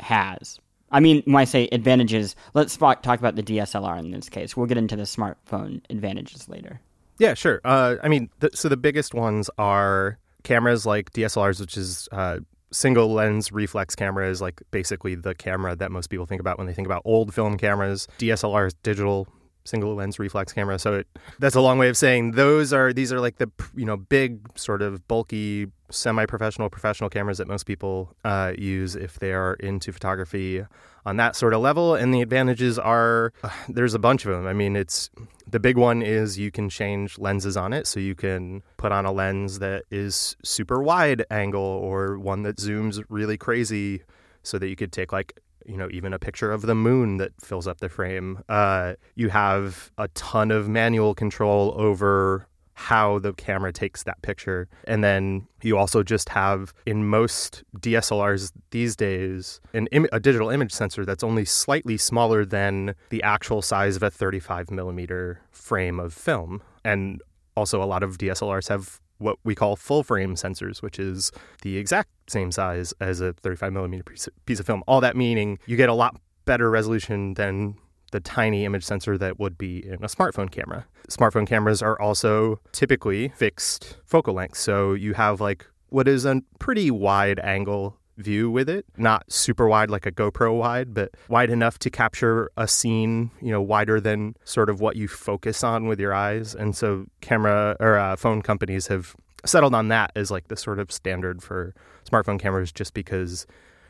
has. 0.00 0.58
I 0.90 1.00
mean, 1.00 1.22
when 1.26 1.36
I 1.36 1.44
say 1.44 1.68
advantages, 1.70 2.34
let's 2.54 2.76
talk 2.76 3.06
about 3.06 3.36
the 3.36 3.42
DSLR 3.42 3.98
in 3.98 4.10
this 4.10 4.28
case. 4.28 4.56
We'll 4.56 4.66
get 4.66 4.78
into 4.78 4.96
the 4.96 5.02
smartphone 5.02 5.82
advantages 5.90 6.48
later. 6.48 6.80
Yeah, 7.18 7.34
sure. 7.34 7.60
Uh, 7.64 7.96
I 8.02 8.08
mean, 8.08 8.30
th- 8.40 8.56
so 8.56 8.68
the 8.68 8.76
biggest 8.76 9.12
ones 9.12 9.50
are 9.58 10.18
cameras 10.44 10.86
like 10.86 11.12
DSLRs, 11.12 11.60
which 11.60 11.76
is 11.76 12.08
uh, 12.12 12.38
single 12.72 13.12
lens 13.12 13.52
reflex 13.52 13.94
cameras, 13.94 14.40
like 14.40 14.62
basically 14.70 15.14
the 15.14 15.34
camera 15.34 15.76
that 15.76 15.90
most 15.90 16.08
people 16.08 16.26
think 16.26 16.40
about 16.40 16.58
when 16.58 16.66
they 16.66 16.72
think 16.72 16.86
about 16.86 17.02
old 17.04 17.34
film 17.34 17.58
cameras. 17.58 18.08
DSLR 18.18 18.68
is 18.68 18.74
digital 18.82 19.26
single 19.68 19.94
lens 19.94 20.18
reflex 20.18 20.52
camera. 20.52 20.78
So 20.78 20.94
it, 20.94 21.06
that's 21.38 21.54
a 21.54 21.60
long 21.60 21.78
way 21.78 21.88
of 21.88 21.96
saying 21.96 22.32
those 22.32 22.72
are 22.72 22.92
these 22.92 23.12
are 23.12 23.20
like 23.20 23.36
the 23.38 23.50
you 23.76 23.84
know 23.84 23.96
big 23.96 24.40
sort 24.58 24.82
of 24.82 25.06
bulky 25.08 25.68
semi-professional 25.90 26.68
professional 26.68 27.08
cameras 27.08 27.38
that 27.38 27.48
most 27.48 27.64
people 27.64 28.14
uh, 28.24 28.52
use 28.58 28.94
if 28.94 29.18
they 29.18 29.32
are 29.32 29.54
into 29.54 29.92
photography 29.92 30.64
on 31.06 31.16
that 31.16 31.34
sort 31.34 31.54
of 31.54 31.60
level. 31.60 31.94
And 31.94 32.12
the 32.12 32.20
advantages 32.20 32.78
are 32.78 33.32
uh, 33.42 33.50
there's 33.68 33.94
a 33.94 33.98
bunch 33.98 34.24
of 34.24 34.32
them. 34.32 34.46
I 34.46 34.52
mean 34.52 34.76
it's 34.76 35.10
the 35.46 35.60
big 35.60 35.76
one 35.76 36.02
is 36.02 36.38
you 36.38 36.50
can 36.50 36.68
change 36.68 37.18
lenses 37.18 37.56
on 37.56 37.72
it. 37.72 37.86
So 37.86 38.00
you 38.00 38.14
can 38.14 38.62
put 38.76 38.92
on 38.92 39.06
a 39.06 39.12
lens 39.12 39.58
that 39.60 39.84
is 39.90 40.36
super 40.44 40.82
wide 40.82 41.24
angle 41.30 41.62
or 41.62 42.18
one 42.18 42.42
that 42.42 42.56
zooms 42.56 43.02
really 43.08 43.38
crazy 43.38 44.02
so 44.42 44.58
that 44.58 44.68
you 44.68 44.76
could 44.76 44.92
take 44.92 45.12
like 45.12 45.38
you 45.68 45.76
know 45.76 45.88
even 45.92 46.12
a 46.12 46.18
picture 46.18 46.50
of 46.50 46.62
the 46.62 46.74
moon 46.74 47.18
that 47.18 47.30
fills 47.40 47.68
up 47.68 47.78
the 47.78 47.88
frame 47.88 48.42
uh, 48.48 48.94
you 49.14 49.28
have 49.28 49.92
a 49.98 50.08
ton 50.08 50.50
of 50.50 50.68
manual 50.68 51.14
control 51.14 51.74
over 51.76 52.48
how 52.78 53.18
the 53.18 53.32
camera 53.32 53.72
takes 53.72 54.04
that 54.04 54.22
picture. 54.22 54.68
And 54.84 55.02
then 55.02 55.48
you 55.62 55.76
also 55.76 56.04
just 56.04 56.28
have 56.28 56.72
in 56.86 57.08
most 57.08 57.64
DSLRs 57.80 58.52
these 58.70 58.94
days 58.94 59.60
an 59.74 59.88
Im- 59.88 60.06
a 60.12 60.20
digital 60.20 60.48
image 60.48 60.70
sensor 60.70 61.04
that's 61.04 61.24
only 61.24 61.44
slightly 61.44 61.96
smaller 61.96 62.44
than 62.44 62.94
the 63.10 63.20
actual 63.24 63.62
size 63.62 63.96
of 63.96 64.04
a 64.04 64.12
35 64.12 64.70
millimeter 64.70 65.40
frame 65.50 65.98
of 65.98 66.14
film. 66.14 66.62
And 66.84 67.20
also, 67.56 67.82
a 67.82 67.84
lot 67.84 68.04
of 68.04 68.16
DSLRs 68.16 68.68
have 68.68 69.00
what 69.18 69.36
we 69.44 69.54
call 69.54 69.76
full 69.76 70.02
frame 70.02 70.34
sensors, 70.34 70.82
which 70.82 70.98
is 70.98 71.30
the 71.62 71.76
exact 71.76 72.10
same 72.28 72.50
size 72.50 72.94
as 73.00 73.20
a 73.20 73.32
35 73.32 73.72
millimeter 73.72 74.04
piece 74.46 74.60
of 74.60 74.66
film. 74.66 74.82
All 74.86 75.00
that 75.00 75.16
meaning 75.16 75.58
you 75.66 75.76
get 75.76 75.88
a 75.88 75.94
lot 75.94 76.20
better 76.44 76.70
resolution 76.70 77.34
than 77.34 77.76
the 78.10 78.20
tiny 78.20 78.64
image 78.64 78.84
sensor 78.84 79.18
that 79.18 79.38
would 79.38 79.58
be 79.58 79.84
in 79.86 79.94
a 79.94 80.08
smartphone 80.08 80.50
camera. 80.50 80.86
Smartphone 81.08 81.46
cameras 81.46 81.82
are 81.82 82.00
also 82.00 82.60
typically 82.72 83.28
fixed 83.36 83.98
focal 84.04 84.34
length. 84.34 84.56
So 84.56 84.94
you 84.94 85.14
have 85.14 85.40
like 85.40 85.66
what 85.90 86.08
is 86.08 86.24
a 86.24 86.42
pretty 86.58 86.90
wide 86.90 87.38
angle 87.40 87.98
view 88.18 88.50
with 88.50 88.68
it. 88.68 88.84
Not 88.96 89.32
super 89.32 89.66
wide 89.68 89.88
like 89.88 90.04
a 90.04 90.12
GoPro 90.12 90.58
wide, 90.58 90.92
but 90.92 91.12
wide 91.28 91.50
enough 91.50 91.78
to 91.78 91.90
capture 91.90 92.50
a 92.56 92.68
scene, 92.68 93.30
you 93.40 93.50
know, 93.50 93.62
wider 93.62 94.00
than 94.00 94.34
sort 94.44 94.68
of 94.68 94.80
what 94.80 94.96
you 94.96 95.08
focus 95.08 95.64
on 95.64 95.86
with 95.86 95.98
your 95.98 96.12
eyes. 96.12 96.54
And 96.54 96.76
so 96.76 97.06
camera 97.20 97.76
or 97.80 97.96
uh, 97.96 98.16
phone 98.16 98.42
companies 98.42 98.88
have 98.88 99.16
settled 99.46 99.74
on 99.74 99.88
that 99.88 100.10
as 100.16 100.30
like 100.30 100.48
the 100.48 100.56
sort 100.56 100.78
of 100.78 100.92
standard 100.92 101.42
for 101.42 101.74
smartphone 102.10 102.38
cameras 102.38 102.72
just 102.72 102.92
because 102.92 103.46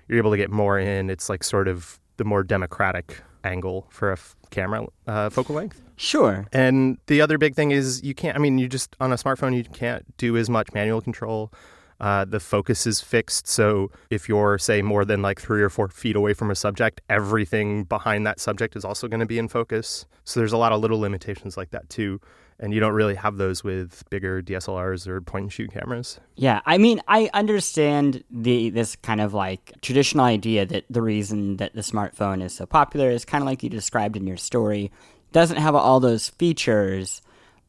you're 0.07 0.19
able 0.19 0.31
to 0.31 0.37
get 0.37 0.51
more 0.51 0.79
in. 0.79 1.11
It's 1.11 1.29
like 1.29 1.43
sort 1.43 1.67
of 1.67 1.99
the 2.19 2.25
more 2.25 2.43
democratic 2.43 3.23
angle 3.45 3.87
for 3.91 4.11
a 4.11 4.15
f- 4.15 4.37
camera 4.51 4.87
uh, 5.07 5.31
focal 5.31 5.55
length. 5.55 5.81
Sure. 5.97 6.47
And 6.53 6.99
the 7.07 7.21
other 7.21 7.39
big 7.39 7.55
thing 7.55 7.71
is 7.71 8.03
you 8.05 8.15
can't, 8.15 8.37
I 8.37 8.41
mean, 8.41 8.59
you 8.59 8.69
just, 8.69 8.95
on 9.01 9.13
a 9.13 9.17
smartphone, 9.17 9.57
you 9.57 9.65
can't 9.65 10.05
do 10.17 10.37
as 10.37 10.49
much 10.49 10.73
manual 10.75 11.01
control. 11.01 11.53
Uh, 12.01 12.25
the 12.25 12.41
focus 12.41 12.87
is 12.87 13.01
fixed. 13.01 13.49
So 13.49 13.91
if 14.11 14.29
you're, 14.29 14.59
say, 14.59 14.83
more 14.83 15.05
than 15.05 15.21
like 15.23 15.41
three 15.41 15.63
or 15.63 15.69
four 15.69 15.89
feet 15.89 16.17
away 16.17 16.33
from 16.33 16.51
a 16.51 16.55
subject, 16.55 17.01
everything 17.09 17.85
behind 17.85 18.27
that 18.27 18.39
subject 18.39 18.77
is 18.77 18.85
also 18.85 19.09
going 19.09 19.21
to 19.21 19.27
be 19.27 19.39
in 19.39 19.49
focus. 19.49 20.07
So 20.25 20.39
there's 20.41 20.53
a 20.53 20.59
lot 20.59 20.73
of 20.73 20.81
little 20.81 21.01
limitations 21.01 21.57
like 21.57 21.71
that 21.71 21.89
too. 21.89 22.21
And 22.61 22.75
you 22.75 22.81
don't 22.81 22.93
really 22.93 23.15
have 23.15 23.37
those 23.37 23.63
with 23.63 24.03
bigger 24.11 24.43
DSLRs 24.43 25.07
or 25.07 25.21
point 25.21 25.45
and 25.45 25.53
shoot 25.53 25.73
cameras. 25.73 26.19
Yeah, 26.35 26.61
I 26.67 26.77
mean, 26.77 27.01
I 27.07 27.31
understand 27.33 28.25
the 28.33 28.71
this 28.71 28.97
kind 28.97 29.21
of 29.21 29.33
like 29.33 29.73
traditional 29.81 30.25
idea 30.25 30.67
that 30.67 30.85
the 30.91 31.01
reason 31.01 31.59
that 31.59 31.75
the 31.75 31.83
smartphone 31.83 32.43
is 32.43 32.53
so 32.53 32.67
popular 32.67 33.11
is 33.11 33.25
kind 33.25 33.43
of 33.43 33.47
like 33.47 33.63
you 33.63 33.71
described 33.71 34.17
in 34.17 34.27
your 34.27 34.37
story. 34.37 34.91
Doesn't 35.31 35.59
have 35.59 35.77
all 35.77 36.01
those 36.01 36.31
features, 36.31 37.23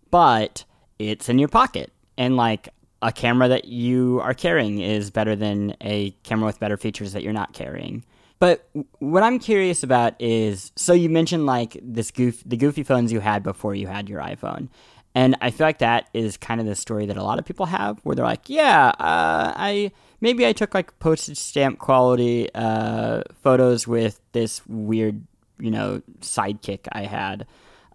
but 0.09 0.65
it's 0.97 1.29
in 1.29 1.37
your 1.37 1.49
pocket. 1.49 1.91
And 2.17 2.35
like 2.35 2.69
a 3.01 3.11
camera 3.11 3.47
that 3.47 3.65
you 3.65 4.19
are 4.21 4.33
carrying 4.33 4.79
is 4.79 5.09
better 5.09 5.35
than 5.35 5.75
a 5.81 6.11
camera 6.23 6.45
with 6.45 6.59
better 6.59 6.77
features 6.77 7.13
that 7.13 7.23
you're 7.23 7.33
not 7.33 7.53
carrying. 7.53 8.03
But 8.39 8.69
what 8.99 9.21
I'm 9.23 9.37
curious 9.37 9.83
about 9.83 10.15
is 10.19 10.71
so 10.75 10.93
you 10.93 11.09
mentioned 11.09 11.45
like 11.45 11.77
this 11.81 12.09
goof 12.09 12.41
the 12.45 12.57
goofy 12.57 12.83
phones 12.83 13.11
you 13.11 13.19
had 13.19 13.43
before 13.43 13.75
you 13.75 13.87
had 13.87 14.07
your 14.09 14.21
iPhone. 14.21 14.69
And 15.15 15.35
I 15.41 15.51
feel 15.51 15.65
like 15.65 15.79
that 15.79 16.07
is 16.13 16.37
kind 16.37 16.61
of 16.61 16.67
the 16.67 16.75
story 16.75 17.05
that 17.07 17.17
a 17.17 17.23
lot 17.23 17.39
of 17.39 17.45
people 17.45 17.65
have 17.65 17.99
where 18.03 18.15
they're 18.15 18.25
like, 18.25 18.49
yeah, 18.49 18.89
uh, 18.99 19.53
I 19.55 19.91
maybe 20.21 20.45
I 20.45 20.53
took 20.53 20.73
like 20.73 20.97
postage 20.99 21.37
stamp 21.37 21.79
quality 21.79 22.49
uh, 22.53 23.23
photos 23.41 23.87
with 23.87 24.21
this 24.31 24.61
weird, 24.67 25.21
you 25.59 25.71
know, 25.71 26.01
sidekick 26.21 26.87
I 26.91 27.03
had 27.03 27.47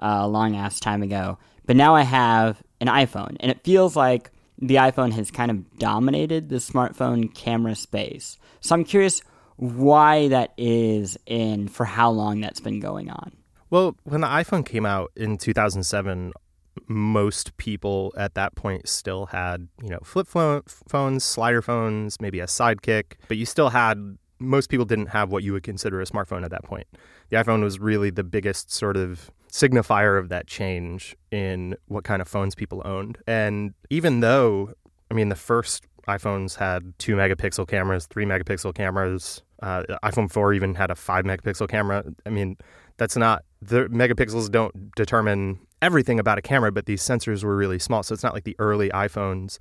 uh, 0.02 0.20
a 0.22 0.28
long 0.28 0.56
ass 0.56 0.80
time 0.80 1.02
ago. 1.02 1.38
But 1.66 1.76
now 1.76 1.94
I 1.94 2.02
have 2.02 2.62
an 2.80 2.88
iPhone 2.88 3.36
and 3.40 3.50
it 3.50 3.64
feels 3.64 3.96
like 3.96 4.30
the 4.58 4.76
iPhone 4.76 5.12
has 5.12 5.30
kind 5.30 5.50
of 5.50 5.78
dominated 5.78 6.48
the 6.48 6.56
smartphone 6.56 7.32
camera 7.34 7.74
space. 7.74 8.38
So 8.60 8.74
I'm 8.74 8.84
curious 8.84 9.22
why 9.56 10.28
that 10.28 10.52
is 10.56 11.18
and 11.26 11.70
for 11.70 11.84
how 11.84 12.10
long 12.10 12.40
that's 12.40 12.60
been 12.60 12.80
going 12.80 13.10
on. 13.10 13.32
Well, 13.70 13.96
when 14.04 14.20
the 14.20 14.26
iPhone 14.26 14.64
came 14.64 14.86
out 14.86 15.10
in 15.16 15.38
2007, 15.38 16.32
most 16.86 17.56
people 17.56 18.12
at 18.16 18.34
that 18.34 18.54
point 18.54 18.88
still 18.88 19.26
had, 19.26 19.68
you 19.82 19.88
know, 19.88 20.00
flip 20.02 20.26
phones, 20.28 21.24
slider 21.24 21.62
phones, 21.62 22.20
maybe 22.20 22.40
a 22.40 22.46
sidekick, 22.46 23.14
but 23.28 23.36
you 23.36 23.46
still 23.46 23.70
had 23.70 24.18
most 24.40 24.68
people 24.68 24.84
didn't 24.84 25.06
have 25.06 25.30
what 25.30 25.42
you 25.42 25.52
would 25.52 25.62
consider 25.62 26.00
a 26.00 26.04
smartphone 26.04 26.44
at 26.44 26.50
that 26.50 26.64
point. 26.64 26.86
The 27.30 27.36
iPhone 27.36 27.62
was 27.62 27.78
really 27.78 28.10
the 28.10 28.24
biggest 28.24 28.72
sort 28.72 28.96
of 28.96 29.30
signifier 29.54 30.18
of 30.18 30.30
that 30.30 30.48
change 30.48 31.16
in 31.30 31.76
what 31.86 32.02
kind 32.02 32.20
of 32.20 32.26
phones 32.26 32.56
people 32.56 32.82
owned. 32.84 33.16
And 33.28 33.72
even 33.88 34.18
though, 34.18 34.72
I 35.12 35.14
mean, 35.14 35.28
the 35.28 35.36
first 35.36 35.86
iPhones 36.08 36.56
had 36.56 36.92
two 36.98 37.14
megapixel 37.14 37.68
cameras, 37.68 38.06
three 38.06 38.24
megapixel 38.24 38.74
cameras, 38.74 39.42
uh, 39.62 39.84
iPhone 40.02 40.28
4 40.30 40.54
even 40.54 40.74
had 40.74 40.90
a 40.90 40.96
five 40.96 41.24
megapixel 41.24 41.68
camera. 41.68 42.02
I 42.26 42.30
mean, 42.30 42.56
that's 42.96 43.16
not, 43.16 43.44
the 43.62 43.84
megapixels 43.84 44.50
don't 44.50 44.92
determine 44.96 45.60
everything 45.80 46.18
about 46.18 46.36
a 46.36 46.42
camera, 46.42 46.72
but 46.72 46.86
these 46.86 47.00
sensors 47.00 47.44
were 47.44 47.56
really 47.56 47.78
small. 47.78 48.02
So 48.02 48.12
it's 48.12 48.24
not 48.24 48.34
like 48.34 48.44
the 48.44 48.56
early 48.58 48.88
iPhones 48.90 49.58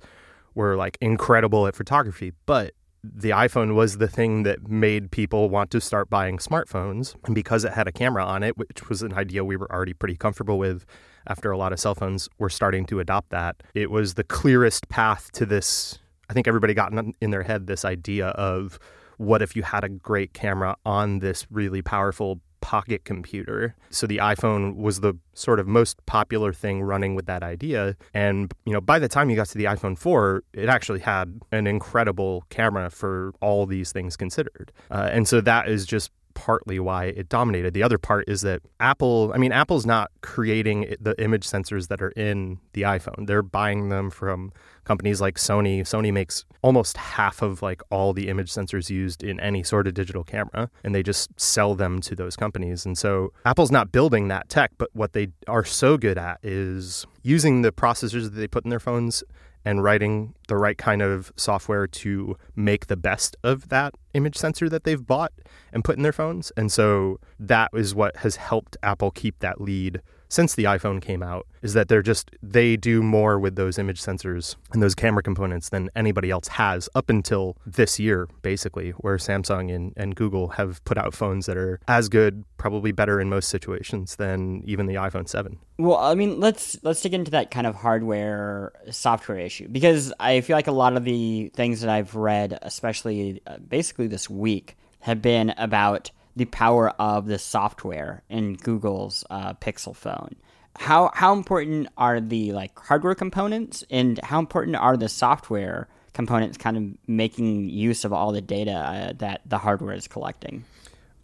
were 0.56 0.74
like 0.74 0.98
incredible 1.00 1.68
at 1.68 1.76
photography, 1.76 2.32
but 2.46 2.72
the 3.12 3.30
iPhone 3.30 3.74
was 3.74 3.98
the 3.98 4.08
thing 4.08 4.44
that 4.44 4.68
made 4.68 5.10
people 5.10 5.50
want 5.50 5.70
to 5.72 5.80
start 5.80 6.08
buying 6.08 6.38
smartphones. 6.38 7.14
And 7.26 7.34
because 7.34 7.64
it 7.64 7.72
had 7.72 7.86
a 7.86 7.92
camera 7.92 8.24
on 8.24 8.42
it, 8.42 8.56
which 8.56 8.88
was 8.88 9.02
an 9.02 9.12
idea 9.12 9.44
we 9.44 9.56
were 9.56 9.70
already 9.70 9.92
pretty 9.92 10.16
comfortable 10.16 10.58
with 10.58 10.86
after 11.26 11.50
a 11.50 11.58
lot 11.58 11.72
of 11.72 11.80
cell 11.80 11.94
phones 11.94 12.28
were 12.38 12.48
starting 12.48 12.86
to 12.86 13.00
adopt 13.00 13.30
that, 13.30 13.62
it 13.74 13.90
was 13.90 14.14
the 14.14 14.24
clearest 14.24 14.88
path 14.88 15.30
to 15.32 15.44
this. 15.44 15.98
I 16.30 16.32
think 16.32 16.48
everybody 16.48 16.72
got 16.72 16.92
in 17.20 17.30
their 17.30 17.42
head 17.42 17.66
this 17.66 17.84
idea 17.84 18.28
of 18.28 18.78
what 19.18 19.42
if 19.42 19.54
you 19.54 19.62
had 19.62 19.84
a 19.84 19.88
great 19.88 20.32
camera 20.32 20.76
on 20.84 21.18
this 21.18 21.46
really 21.50 21.82
powerful 21.82 22.40
pocket 22.64 23.04
computer. 23.04 23.76
So 23.90 24.06
the 24.06 24.16
iPhone 24.16 24.76
was 24.76 25.00
the 25.00 25.12
sort 25.34 25.60
of 25.60 25.68
most 25.68 26.04
popular 26.06 26.50
thing 26.50 26.80
running 26.80 27.14
with 27.14 27.26
that 27.26 27.42
idea. 27.42 27.94
And, 28.14 28.54
you 28.64 28.72
know, 28.72 28.80
by 28.80 28.98
the 28.98 29.06
time 29.06 29.28
you 29.28 29.36
got 29.36 29.48
to 29.48 29.58
the 29.58 29.64
iPhone 29.64 29.98
4, 29.98 30.42
it 30.54 30.70
actually 30.70 31.00
had 31.00 31.42
an 31.52 31.66
incredible 31.66 32.46
camera 32.48 32.88
for 32.88 33.34
all 33.42 33.66
these 33.66 33.92
things 33.92 34.16
considered. 34.16 34.72
Uh, 34.90 35.10
and 35.12 35.28
so 35.28 35.42
that 35.42 35.68
is 35.68 35.84
just 35.84 36.10
partly 36.34 36.78
why 36.78 37.06
it 37.06 37.28
dominated. 37.28 37.74
The 37.74 37.82
other 37.82 37.98
part 37.98 38.28
is 38.28 38.42
that 38.42 38.60
Apple, 38.80 39.32
I 39.34 39.38
mean, 39.38 39.52
Apple's 39.52 39.86
not 39.86 40.10
creating 40.20 40.94
the 41.00 41.20
image 41.22 41.46
sensors 41.46 41.88
that 41.88 42.02
are 42.02 42.10
in 42.10 42.58
the 42.72 42.82
iPhone. 42.82 43.26
They're 43.26 43.42
buying 43.42 43.88
them 43.88 44.10
from 44.10 44.52
companies 44.84 45.20
like 45.20 45.36
Sony. 45.36 45.80
Sony 45.80 46.12
makes 46.12 46.44
almost 46.62 46.96
half 46.96 47.42
of 47.42 47.62
like 47.62 47.82
all 47.90 48.12
the 48.12 48.28
image 48.28 48.52
sensors 48.52 48.90
used 48.90 49.22
in 49.22 49.40
any 49.40 49.62
sort 49.62 49.86
of 49.86 49.94
digital 49.94 50.24
camera 50.24 50.70
and 50.82 50.94
they 50.94 51.02
just 51.02 51.28
sell 51.40 51.74
them 51.74 52.00
to 52.02 52.14
those 52.14 52.36
companies. 52.36 52.84
And 52.84 52.96
so 52.98 53.32
Apple's 53.44 53.70
not 53.70 53.92
building 53.92 54.28
that 54.28 54.48
tech, 54.48 54.72
but 54.78 54.90
what 54.92 55.12
they 55.12 55.28
are 55.48 55.64
so 55.64 55.96
good 55.96 56.18
at 56.18 56.38
is 56.42 57.06
using 57.22 57.62
the 57.62 57.72
processors 57.72 58.24
that 58.24 58.34
they 58.34 58.46
put 58.48 58.64
in 58.64 58.70
their 58.70 58.80
phones 58.80 59.24
and 59.64 59.82
writing 59.82 60.34
the 60.48 60.56
right 60.56 60.78
kind 60.78 61.02
of 61.02 61.32
software 61.36 61.86
to 61.86 62.36
make 62.54 62.86
the 62.86 62.96
best 62.96 63.36
of 63.42 63.68
that 63.68 63.94
image 64.12 64.36
sensor 64.36 64.68
that 64.68 64.84
they've 64.84 65.06
bought 65.06 65.32
and 65.72 65.84
put 65.84 65.96
in 65.96 66.02
their 66.02 66.12
phones. 66.12 66.52
And 66.56 66.70
so 66.70 67.18
that 67.38 67.70
is 67.74 67.94
what 67.94 68.16
has 68.18 68.36
helped 68.36 68.76
Apple 68.82 69.10
keep 69.10 69.38
that 69.40 69.60
lead 69.60 70.00
since 70.28 70.54
the 70.54 70.64
iPhone 70.64 71.00
came 71.00 71.22
out 71.22 71.46
is 71.62 71.74
that 71.74 71.88
they're 71.88 72.02
just 72.02 72.30
they 72.42 72.76
do 72.76 73.02
more 73.02 73.38
with 73.38 73.56
those 73.56 73.78
image 73.78 74.00
sensors 74.00 74.56
and 74.72 74.82
those 74.82 74.94
camera 74.94 75.22
components 75.22 75.70
than 75.70 75.90
anybody 75.96 76.30
else 76.30 76.48
has 76.48 76.88
up 76.94 77.08
until 77.08 77.56
this 77.64 77.98
year 77.98 78.28
basically 78.42 78.90
where 78.90 79.16
Samsung 79.16 79.74
and, 79.74 79.92
and 79.96 80.14
Google 80.14 80.48
have 80.48 80.84
put 80.84 80.98
out 80.98 81.14
phones 81.14 81.46
that 81.46 81.56
are 81.56 81.80
as 81.88 82.08
good 82.08 82.44
probably 82.58 82.92
better 82.92 83.20
in 83.20 83.28
most 83.28 83.48
situations 83.48 84.16
than 84.16 84.62
even 84.64 84.86
the 84.86 84.94
iPhone 84.94 85.28
7. 85.28 85.58
Well, 85.78 85.96
I 85.96 86.14
mean, 86.14 86.40
let's 86.40 86.78
let's 86.82 87.00
dig 87.00 87.14
into 87.14 87.30
that 87.32 87.50
kind 87.50 87.66
of 87.66 87.74
hardware 87.74 88.72
software 88.90 89.38
issue 89.38 89.68
because 89.68 90.12
I 90.20 90.40
feel 90.40 90.56
like 90.56 90.66
a 90.66 90.72
lot 90.72 90.96
of 90.96 91.04
the 91.04 91.50
things 91.54 91.80
that 91.80 91.90
I've 91.90 92.14
read 92.14 92.58
especially 92.62 93.42
uh, 93.46 93.58
basically 93.58 94.06
this 94.06 94.30
week 94.30 94.76
have 95.00 95.20
been 95.20 95.54
about 95.58 96.10
the 96.36 96.46
power 96.46 96.90
of 97.00 97.26
the 97.26 97.38
software 97.38 98.22
in 98.28 98.54
Google's 98.54 99.24
uh, 99.30 99.54
Pixel 99.54 99.94
phone. 99.94 100.36
How 100.76 101.10
how 101.14 101.32
important 101.32 101.88
are 101.96 102.20
the 102.20 102.52
like 102.52 102.76
hardware 102.78 103.14
components, 103.14 103.84
and 103.90 104.18
how 104.24 104.40
important 104.40 104.76
are 104.76 104.96
the 104.96 105.08
software 105.08 105.88
components, 106.12 106.58
kind 106.58 106.76
of 106.76 107.08
making 107.08 107.68
use 107.68 108.04
of 108.04 108.12
all 108.12 108.32
the 108.32 108.40
data 108.40 108.72
uh, 108.72 109.12
that 109.18 109.42
the 109.46 109.58
hardware 109.58 109.94
is 109.94 110.08
collecting? 110.08 110.64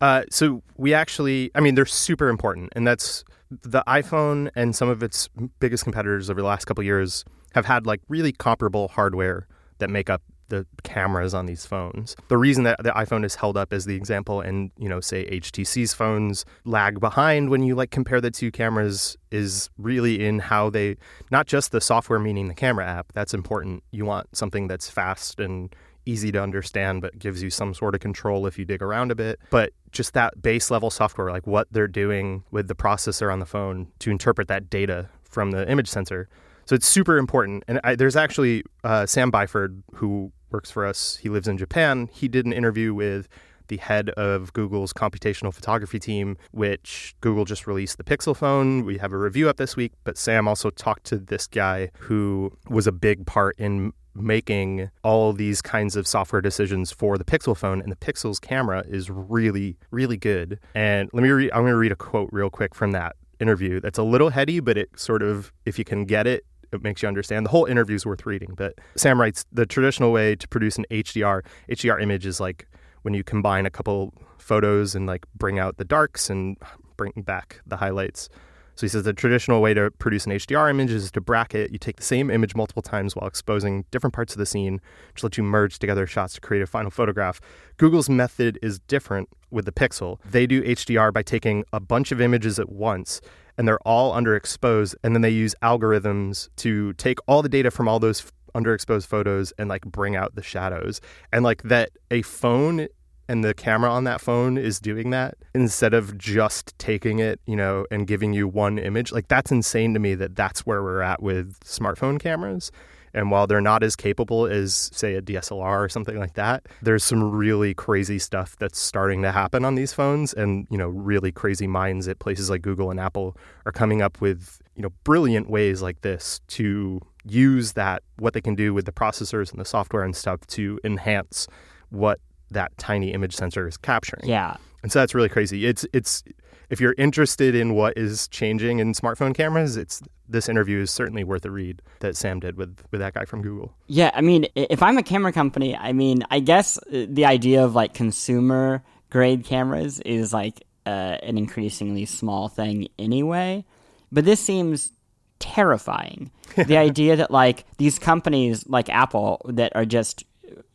Uh, 0.01 0.23
so 0.31 0.63
we 0.77 0.95
actually, 0.95 1.51
I 1.55 1.61
mean, 1.61 1.75
they're 1.75 1.85
super 1.85 2.29
important, 2.29 2.73
and 2.77 2.87
that's 2.87 3.25
the 3.51 3.83
iPhone 3.89 4.51
and 4.55 4.75
some 4.75 4.89
of 4.89 5.03
its 5.03 5.29
biggest 5.59 5.83
competitors 5.83 6.31
over 6.31 6.41
the 6.41 6.47
last 6.47 6.67
couple 6.67 6.85
years 6.85 7.25
have 7.55 7.67
had 7.67 7.87
like 7.87 8.01
really 8.09 8.33
comparable 8.33 8.89
hardware 8.89 9.49
that 9.79 9.91
make 9.91 10.09
up 10.09 10.23
the 10.51 10.67
cameras 10.83 11.35
on 11.35 11.47
these 11.47 11.65
phones. 11.65 12.17
The 12.29 12.37
reason 12.37 12.65
that 12.65 12.83
the 12.83 12.91
iPhone 12.91 13.25
is 13.25 13.35
held 13.35 13.57
up 13.57 13.73
as 13.73 13.87
the 13.87 13.95
example 13.95 14.41
and, 14.41 14.71
you 14.77 14.89
know, 14.89 15.01
say 15.01 15.29
HTC's 15.31 15.95
phones 15.95 16.45
lag 16.65 17.01
behind 17.01 17.49
when 17.51 17.63
you 17.63 17.75
like 17.75 17.91
compare 17.91 18.21
the 18.21 18.31
two 18.31 18.51
cameras 18.51 19.17
is 19.31 19.71
really 19.79 20.25
in 20.25 20.39
how 20.39 20.71
they 20.71 20.97
not 21.31 21.47
just 21.47 21.73
the 21.73 21.81
software 21.81 22.19
meaning 22.19 22.49
the 22.49 22.55
camera 22.55 22.87
app, 22.87 23.13
that's 23.13 23.33
important. 23.33 23.83
You 23.91 24.05
want 24.05 24.37
something 24.37 24.69
that's 24.69 24.91
fast 24.91 25.41
and 25.41 25.75
easy 26.07 26.33
to 26.33 26.43
understand 26.43 27.03
but 27.03 27.19
gives 27.19 27.43
you 27.43 27.51
some 27.51 27.75
sort 27.75 27.95
of 27.95 28.01
control 28.01 28.47
if 28.47 28.59
you 28.59 28.65
dig 28.65 28.83
around 28.83 29.11
a 29.11 29.15
bit. 29.15 29.41
But 29.51 29.73
just 29.93 30.15
that 30.15 30.41
base 30.41 30.71
level 30.71 30.91
software 30.91 31.31
like 31.31 31.47
what 31.47 31.69
they're 31.71 31.89
doing 31.89 32.45
with 32.51 32.69
the 32.69 32.75
processor 32.75 33.33
on 33.33 33.39
the 33.39 33.47
phone 33.47 33.89
to 34.01 34.11
interpret 34.11 34.49
that 34.49 34.71
data 34.71 35.09
from 35.23 35.53
the 35.53 35.69
image 35.71 35.89
sensor 35.89 36.29
so 36.71 36.77
it's 36.77 36.87
super 36.87 37.19
important. 37.19 37.65
And 37.67 37.81
I, 37.83 37.97
there's 37.97 38.15
actually 38.15 38.63
uh, 38.85 39.05
Sam 39.05 39.33
Byford, 39.33 39.83
who 39.95 40.31
works 40.53 40.71
for 40.71 40.87
us. 40.87 41.17
He 41.17 41.29
lives 41.29 41.49
in 41.49 41.59
Japan. 41.59 42.09
He 42.13 42.29
did 42.29 42.47
an 42.47 42.53
interview 42.53 42.95
with 42.95 43.29
the 43.67 43.79
head 43.79 44.11
of 44.11 44.53
Google's 44.53 44.93
computational 44.93 45.53
photography 45.53 45.99
team, 45.99 46.39
which 46.53 47.17
Google 47.23 47.45
just 47.45 47.67
released 47.67 47.99
the 47.99 48.05
Pixel 48.05 48.37
phone. 48.37 48.85
We 48.85 48.99
have 48.99 49.13
a 49.13 49.19
review 49.19 49.49
up 49.49 49.57
this 49.57 49.75
week, 49.75 49.95
but 50.05 50.17
Sam 50.17 50.47
also 50.47 50.71
talked 50.71 51.03
to 51.07 51.19
this 51.19 51.49
guy 51.49 51.91
who 51.99 52.53
was 52.69 52.87
a 52.87 52.93
big 52.93 53.27
part 53.27 53.59
in 53.59 53.93
making 54.15 54.91
all 55.03 55.33
these 55.33 55.61
kinds 55.61 55.97
of 55.97 56.07
software 56.07 56.41
decisions 56.41 56.93
for 56.93 57.19
the 57.19 57.25
Pixel 57.25 57.57
phone 57.57 57.83
and 57.83 57.91
the 57.91 57.97
Pixel's 57.97 58.39
camera 58.39 58.85
is 58.87 59.11
really 59.11 59.77
really 59.91 60.17
good. 60.17 60.61
And 60.77 61.11
let 61.13 61.25
me 61.25 61.31
read 61.31 61.51
I'm 61.51 61.63
going 61.63 61.73
to 61.73 61.77
read 61.77 61.93
a 61.93 61.97
quote 61.97 62.29
real 62.31 62.51
quick 62.51 62.77
from 62.77 62.93
that 62.93 63.17
interview. 63.41 63.81
That's 63.81 63.99
a 63.99 64.03
little 64.03 64.31
heady, 64.31 64.61
but 64.61 64.77
it 64.77 64.99
sort 64.99 65.23
of 65.23 65.53
if 65.65 65.79
you 65.79 65.85
can 65.85 66.05
get 66.05 66.27
it, 66.27 66.45
it 66.73 66.83
makes 66.83 67.03
you 67.03 67.09
understand. 67.09 67.47
The 67.47 67.51
whole 67.51 67.67
interview 67.67 67.97
is 67.97 68.07
worth 68.07 68.27
reading. 68.27 68.55
But 68.57 68.79
Sam 68.97 69.21
writes 69.21 69.45
the 69.53 69.67
traditional 69.67 70.13
way 70.13 70.37
to 70.37 70.49
produce 70.49 70.77
an 70.77 70.87
HDR 70.91 71.43
HDR 71.71 72.03
image 72.03 72.27
is 72.27 72.41
like 72.41 72.67
when 73.03 73.15
you 73.15 73.25
combine 73.25 73.67
a 73.67 73.71
couple 73.71 74.13
photos 74.39 74.95
and 74.95 75.07
like 75.07 75.27
bring 75.35 75.59
out 75.59 75.77
the 75.77 75.85
darks 75.85 76.31
and 76.31 76.57
bring 76.97 77.13
back 77.17 77.61
the 77.67 77.77
highlights. 77.77 78.29
So 78.77 78.87
he 78.87 78.89
says 78.89 79.05
the 79.05 79.13
traditional 79.13 79.61
way 79.61 79.75
to 79.75 79.91
produce 79.91 80.25
an 80.25 80.33
HDR 80.33 80.71
image 80.71 80.91
is 80.91 81.11
to 81.11 81.21
bracket. 81.21 81.71
You 81.71 81.79
take 81.79 81.97
the 81.97 82.03
same 82.03 82.31
image 82.31 82.55
multiple 82.55 82.83
times 82.83 83.15
while 83.15 83.29
exposing 83.29 83.85
different 83.91 84.15
parts 84.15 84.33
of 84.33 84.39
the 84.39 84.47
scene, 84.47 84.81
which 85.13 85.23
lets 85.23 85.37
you 85.37 85.45
merge 85.45 85.79
together 85.79 86.07
shots 86.07 86.35
to 86.35 86.41
create 86.41 86.63
a 86.63 86.67
final 86.67 86.91
photograph. 86.91 87.43
Google's 87.77 88.09
method 88.09 88.59
is 88.63 88.79
different 88.79 89.29
with 89.51 89.67
the 89.67 89.73
Pixel. 89.73 90.19
They 90.25 90.47
do 90.47 90.63
HDR 90.63 91.13
by 91.13 91.23
taking 91.23 91.65
a 91.75 91.81
bunch 91.81 92.11
of 92.11 92.23
images 92.23 92.59
at 92.59 92.71
once 92.71 93.21
and 93.57 93.67
they're 93.67 93.81
all 93.81 94.15
underexposed 94.15 94.95
and 95.03 95.15
then 95.15 95.23
they 95.23 95.31
use 95.31 95.55
algorithms 95.63 96.49
to 96.57 96.93
take 96.95 97.19
all 97.27 97.43
the 97.43 97.49
data 97.49 97.71
from 97.71 97.89
all 97.89 97.99
those 97.99 98.31
underexposed 98.55 99.07
photos 99.07 99.53
and 99.59 99.69
like 99.69 99.83
bring 99.83 100.17
out 100.17 100.35
the 100.35 100.43
shadows 100.43 101.01
and 101.33 101.45
like 101.45 101.63
that 101.63 101.91
a 102.11 102.23
phone 102.23 102.89
and 103.31 103.45
the 103.45 103.55
camera 103.55 103.89
on 103.89 104.03
that 104.03 104.21
phone 104.21 104.59
is 104.59 104.81
doing 104.81 105.11
that 105.11 105.37
instead 105.55 105.95
of 105.95 106.19
just 106.19 106.77
taking 106.81 107.21
it, 107.21 107.41
you 107.47 107.55
know, 107.55 107.87
and 107.89 108.09
giving 108.09 108.33
you 108.33 108.49
one 108.49 108.77
image. 108.77 109.13
Like 109.13 109.29
that's 109.29 109.53
insane 109.53 109.95
to 109.95 110.01
me 110.01 110.17
that 110.17 110.35
that's 110.35 110.67
where 110.67 110.83
we're 110.83 111.01
at 111.01 111.23
with 111.23 111.57
smartphone 111.61 112.19
cameras. 112.19 112.73
And 113.15 113.31
while 113.31 113.47
they're 113.47 113.61
not 113.61 113.83
as 113.83 113.97
capable 113.97 114.47
as, 114.47 114.91
say, 114.93 115.15
a 115.15 115.23
DSLR 115.23 115.85
or 115.85 115.89
something 115.89 116.19
like 116.19 116.35
that, 116.35 116.67
there's 116.83 117.05
some 117.05 117.31
really 117.31 117.75
crazy 117.75 118.19
stuff 118.19 118.57
that's 118.59 118.79
starting 118.79 119.23
to 119.23 119.33
happen 119.33 119.65
on 119.65 119.75
these 119.75 119.93
phones. 119.93 120.33
And, 120.33 120.67
you 120.71 120.79
know, 120.79 120.89
really 120.89 121.33
crazy 121.33 121.67
minds 121.67 122.09
at 122.09 122.19
places 122.19 122.51
like 122.51 122.63
Google 122.63 122.91
and 122.91 123.01
Apple 123.01 123.37
are 123.67 123.73
coming 123.73 124.03
up 124.03 124.21
with, 124.21 124.61
you 124.77 124.83
know, 124.83 124.91
brilliant 125.05 125.51
ways 125.51 125.83
like 125.83 126.01
this 126.03 126.41
to 126.49 127.01
use 127.25 127.73
that, 127.73 128.03
what 128.19 128.33
they 128.35 128.41
can 128.41 128.55
do 128.55 128.73
with 128.73 128.87
the 128.87 128.93
processors 128.93 129.51
and 129.51 129.61
the 129.61 129.65
software 129.65 130.03
and 130.03 130.17
stuff 130.17 130.47
to 130.47 130.79
enhance 130.85 131.47
what 131.91 132.21
that 132.51 132.77
tiny 132.79 133.13
image 133.13 133.35
sensor 133.35 133.67
is 133.69 133.77
capturing. 133.77 134.29
Yeah. 134.29 134.57
And 134.83 134.91
so 134.91 134.99
that's 135.01 135.15
really 135.15 135.29
crazy. 135.29 135.67
It's 135.67 135.87
it's 135.93 136.23
if 136.71 136.81
you're 136.81 136.95
interested 136.97 137.55
in 137.55 137.75
what 137.75 137.99
is 137.99 138.29
changing 138.29 138.79
in 138.79 138.93
smartphone 138.95 139.35
cameras, 139.35 139.77
it's 139.77 140.01
this 140.29 140.49
interview 140.49 140.81
is 140.81 140.91
certainly 140.91 141.25
worth 141.25 141.45
a 141.45 141.51
read 141.51 141.83
that 141.99 142.17
Sam 142.17 142.41
did 142.41 142.57
with 142.57 142.79
with 142.91 143.01
that 143.01 143.15
guy 143.15 143.25
from 143.25 143.43
Google. 143.43 143.75
Yeah, 143.89 144.11
I 144.15 144.21
mean, 144.21 144.47
if 144.55 144.83
I'm 144.83 144.97
a 144.97 145.03
camera 145.03 145.33
company, 145.33 145.77
I 145.77 145.93
mean, 145.93 146.25
I 146.31 146.41
guess 146.41 146.79
uh, 146.79 147.07
the 147.09 147.27
idea 147.27 147.65
of 147.65 147.75
like 147.75 147.93
consumer 147.93 148.83
grade 149.11 149.45
cameras 149.45 150.01
is 150.01 150.33
like 150.33 150.63
uh, 150.87 151.19
an 151.23 151.37
increasingly 151.37 152.07
small 152.07 152.49
thing 152.49 152.89
anyway. 152.99 153.65
But 154.13 154.25
this 154.25 154.41
seems 154.41 154.93
terrifying. 155.41 156.31
the 156.67 156.77
idea 156.77 157.17
that 157.17 157.31
like 157.31 157.65
these 157.79 157.99
companies 157.99 158.67
like 158.69 158.89
Apple 158.89 159.41
that 159.49 159.75
are 159.75 159.85
just 159.85 160.25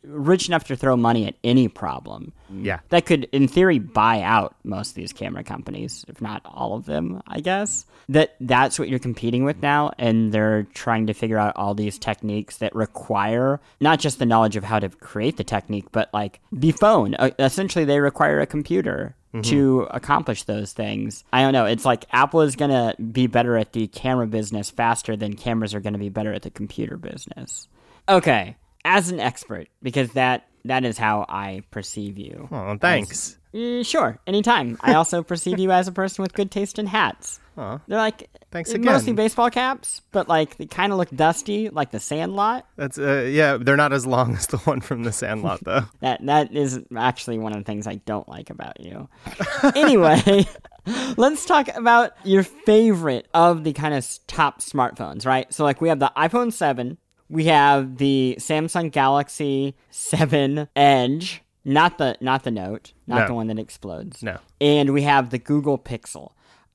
rich 0.06 0.48
enough 0.48 0.64
to 0.64 0.76
throw 0.76 0.96
money 0.96 1.26
at 1.26 1.34
any 1.44 1.68
problem. 1.68 2.32
Yeah. 2.50 2.80
That 2.90 3.06
could, 3.06 3.24
in 3.32 3.48
theory, 3.48 3.78
buy 3.78 4.22
out 4.22 4.56
most 4.64 4.90
of 4.90 4.94
these 4.94 5.12
camera 5.12 5.44
companies, 5.44 6.04
if 6.08 6.20
not 6.20 6.42
all 6.44 6.74
of 6.74 6.86
them, 6.86 7.22
I 7.26 7.40
guess. 7.40 7.86
That 8.08 8.36
that's 8.40 8.78
what 8.78 8.88
you're 8.88 9.00
competing 9.00 9.44
with 9.44 9.60
now, 9.60 9.90
and 9.98 10.32
they're 10.32 10.62
trying 10.74 11.08
to 11.08 11.14
figure 11.14 11.38
out 11.38 11.56
all 11.56 11.74
these 11.74 11.98
techniques 11.98 12.58
that 12.58 12.74
require 12.74 13.60
not 13.80 13.98
just 13.98 14.18
the 14.18 14.26
knowledge 14.26 14.56
of 14.56 14.64
how 14.64 14.78
to 14.78 14.88
create 14.88 15.36
the 15.36 15.44
technique, 15.44 15.86
but 15.90 16.08
like 16.14 16.40
the 16.52 16.70
phone. 16.72 17.16
Uh, 17.16 17.30
essentially, 17.38 17.84
they 17.84 17.98
require 17.98 18.40
a 18.40 18.46
computer 18.46 19.16
to 19.42 19.86
accomplish 19.90 20.44
those 20.44 20.72
things. 20.72 21.22
I 21.32 21.42
don't 21.42 21.52
know. 21.52 21.66
It's 21.66 21.84
like 21.84 22.06
Apple 22.10 22.40
is 22.40 22.56
going 22.56 22.70
to 22.70 22.94
be 23.02 23.26
better 23.26 23.56
at 23.56 23.72
the 23.72 23.86
camera 23.86 24.26
business 24.26 24.70
faster 24.70 25.16
than 25.16 25.34
cameras 25.34 25.74
are 25.74 25.80
going 25.80 25.92
to 25.92 25.98
be 25.98 26.08
better 26.08 26.32
at 26.32 26.40
the 26.40 26.50
computer 26.50 26.96
business. 26.96 27.68
Okay, 28.08 28.56
as 28.86 29.10
an 29.10 29.20
expert, 29.20 29.68
because 29.82 30.12
that 30.12 30.46
that 30.64 30.84
is 30.84 30.96
how 30.98 31.26
I 31.28 31.62
perceive 31.70 32.18
you. 32.18 32.48
Oh, 32.50 32.76
thanks. 32.80 33.38
Mm, 33.54 33.86
sure, 33.86 34.18
anytime. 34.26 34.76
I 34.80 34.94
also 34.94 35.22
perceive 35.32 35.58
you 35.58 35.70
as 35.72 35.88
a 35.88 35.92
person 35.92 36.22
with 36.22 36.34
good 36.34 36.50
taste 36.50 36.78
in 36.78 36.86
hats. 36.86 37.40
Aw. 37.56 37.80
They're 37.86 37.98
like 37.98 38.28
Thanks 38.50 38.70
again. 38.70 38.84
mostly 38.84 39.12
baseball 39.14 39.48
caps, 39.50 40.02
but 40.12 40.28
like 40.28 40.56
they 40.58 40.66
kind 40.66 40.92
of 40.92 40.98
look 40.98 41.08
dusty, 41.10 41.70
like 41.70 41.90
the 41.90 42.00
Sandlot. 42.00 42.66
That's 42.76 42.98
uh, 42.98 43.28
yeah, 43.30 43.56
they're 43.56 43.76
not 43.76 43.92
as 43.92 44.06
long 44.06 44.34
as 44.36 44.46
the 44.48 44.58
one 44.58 44.80
from 44.80 45.04
the 45.04 45.12
Sandlot 45.12 45.60
though. 45.64 45.84
That 46.00 46.24
that 46.26 46.54
is 46.54 46.80
actually 46.94 47.38
one 47.38 47.52
of 47.52 47.58
the 47.58 47.64
things 47.64 47.86
I 47.86 47.94
don't 47.96 48.28
like 48.28 48.50
about 48.50 48.80
you. 48.80 49.08
anyway, 49.74 50.46
let's 51.16 51.46
talk 51.46 51.68
about 51.74 52.12
your 52.24 52.42
favorite 52.42 53.26
of 53.32 53.64
the 53.64 53.72
kind 53.72 53.94
of 53.94 54.06
top 54.26 54.60
smartphones, 54.60 55.24
right? 55.24 55.52
So 55.52 55.64
like 55.64 55.80
we 55.80 55.88
have 55.88 55.98
the 55.98 56.12
iPhone 56.16 56.52
7, 56.52 56.98
we 57.28 57.44
have 57.46 57.96
the 57.98 58.36
Samsung 58.38 58.90
Galaxy 58.90 59.74
7 59.90 60.68
Edge, 60.76 61.42
not 61.64 61.98
the 61.98 62.16
not 62.20 62.44
the 62.44 62.50
Note, 62.50 62.92
not 63.06 63.20
No. 63.22 63.26
the 63.28 63.34
one 63.34 63.46
that 63.48 63.58
explodes. 63.58 64.22
No. 64.22 64.38
And 64.60 64.92
we 64.92 65.02
have 65.02 65.30
the 65.30 65.38
Google 65.38 65.78
Pixel. 65.78 66.32